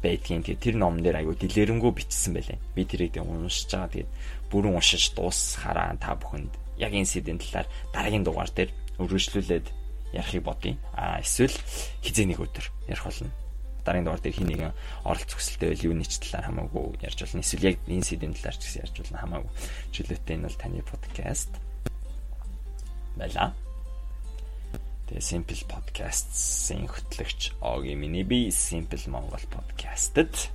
байдгийн 0.03 0.43
тэгээд 0.43 0.65
тэр 0.65 0.77
номн 0.79 1.03
дээр 1.03 1.21
аягүй 1.21 1.37
дэлгэрэнгүй 1.37 1.93
бичсэн 1.95 2.33
байлаа. 2.35 2.59
Би 2.75 2.83
тэрийг 2.87 3.19
уншиж 3.21 3.71
байгаа. 3.71 3.93
Тэгээд 3.93 4.11
бүрэн 4.51 4.75
уншиж 4.79 5.13
дуусахаараа 5.15 5.99
та 6.01 6.15
бүхэнд 6.17 6.53
яг 6.79 6.93
энэ 6.95 7.07
сэдвийн 7.07 7.39
талаар 7.39 7.67
дараагийн 7.93 8.25
дугаар 8.25 8.51
дээр 8.51 8.71
өргөжлүүлээд 8.99 9.67
ярихыг 10.15 10.43
бодъё. 10.45 10.79
А 10.95 11.19
эсвэл 11.21 11.55
хизээ 12.03 12.27
нэг 12.31 12.41
өдөр 12.41 12.67
ярих 12.89 13.05
болно. 13.05 13.31
дараагийн 13.85 14.07
дугаар 14.09 14.23
дээр 14.25 14.37
хин 14.39 14.49
нэгэн 14.49 14.73
оролц 15.05 15.31
хүсэлтэй 15.35 15.69
байл 15.77 15.87
юуны 15.93 16.09
ч 16.09 16.17
талаар 16.23 16.49
хамаагүй 16.49 17.05
ярьж 17.05 17.19
болно. 17.21 17.45
Эсвэл 17.45 17.69
яг 17.69 17.77
энэ 17.85 18.07
сэдвийн 18.07 18.33
талаар 18.33 18.57
ч 18.57 18.63
гэсэн 18.65 18.83
ярьж 18.87 18.97
болно 18.97 19.19
хамаагүй. 19.21 19.53
Чөлөөтэй 19.93 20.35
энэ 20.41 20.47
бол 20.49 20.57
таны 20.57 20.81
подкаст 20.89 21.53
байла. 23.21 23.53
Тэгээ 25.05 25.21
Simple 25.21 25.63
Podcasts-ийн 25.69 26.89
хөтлөгч 26.89 27.61
Оги 27.61 27.93
миний 27.93 28.25
би 28.25 28.49
Simple 28.49 29.05
Монгол 29.13 29.45
подкастэд 29.53 30.49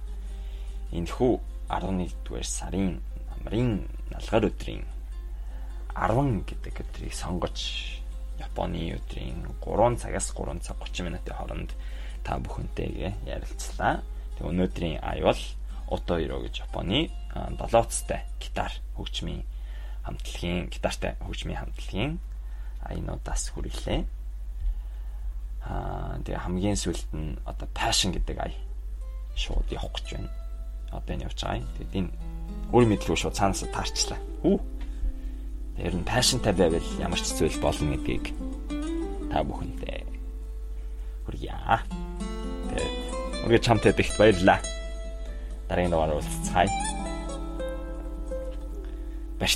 энэхүү 0.89 1.31
11-р 1.69 2.45
сарын 2.49 2.97
намрын 3.29 3.85
налгаар 4.09 4.49
өдрийн 4.49 4.81
10 5.93 6.49
гэдэг 6.49 6.81
өдрийг 6.81 7.13
сонгож 7.13 7.98
Японы 8.39 8.95
өдрийн 8.95 9.43
3 9.61 9.99
цагаас 9.99 10.31
3 10.33 10.63
цаг 10.63 10.77
30 10.79 11.05
минутын 11.05 11.35
хооронд 11.35 11.71
та 12.23 12.39
бүхэнтэйгээ 12.39 13.27
ярилцлаа. 13.27 14.01
Тэг 14.39 14.45
өнөөдрийн 14.47 15.03
ая 15.03 15.23
бол 15.23 15.43
Ото 15.89 16.19
Иро 16.21 16.39
гэж 16.45 16.63
Японы 16.69 17.11
7 17.35 17.59
уцтай 17.75 18.23
гитар 18.39 18.71
хөгжмийн 18.95 19.43
хамтлагийн 20.05 20.69
гитартай 20.71 21.17
хөгжмийн 21.19 21.59
хамтлагийн 21.59 22.11
аянуудаас 22.87 23.51
хүргэлээ. 23.51 24.01
Аа 25.67 26.17
тэгээ 26.23 26.43
хамгийн 26.45 26.79
сүүлд 26.79 27.09
нь 27.13 27.37
одоо 27.43 27.67
passion 27.75 28.15
гэдэг 28.15 28.37
ая 28.39 28.55
шууд 29.35 29.67
явах 29.69 29.99
гэж 29.99 30.07
байна. 30.15 30.31
Одоо 30.95 31.11
энэ 31.13 31.25
явж 31.27 31.39
байгаа 31.43 31.59
юм. 31.59 31.67
Тэгэд 31.75 31.93
энэ 31.99 32.11
өөр 32.71 32.85
мэдлгүй 32.87 33.17
шууд 33.19 33.35
цаанаас 33.35 33.67
таарчлаа. 33.67 34.19
Хүү 34.41 34.78
Ер 35.79 35.95
нь 35.95 36.03
пашнтай 36.03 36.51
байвал 36.51 36.83
ямар 36.99 37.19
ч 37.19 37.31
зүйл 37.39 37.55
болно 37.63 37.95
гэдгийг 37.95 38.35
та 39.31 39.39
бүхэндээ 39.47 40.03
хүргье. 41.23 41.55
Тэгээд 42.67 42.95
үргэлж 43.47 43.65
хамтдаа 43.65 43.95
ихт 43.95 44.17
баярлалаа. 44.19 44.59
Дараагийн 45.71 45.93
дугаар 45.95 46.19
уулзцаая. 46.19 46.67
Баяр 49.39 49.55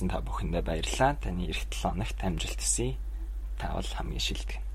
сонсон 0.00 0.08
та 0.08 0.24
бүхэндээ 0.24 0.64
баярлалаа. 0.64 1.12
Таны 1.20 1.52
эх 1.52 1.68
7 1.68 1.92
хоногт 1.92 2.16
амжилт 2.24 2.56
хүсье. 2.56 2.96
Та 3.60 3.76
бол 3.76 3.84
хамгийн 3.84 4.24
шилдэг. 4.24 4.69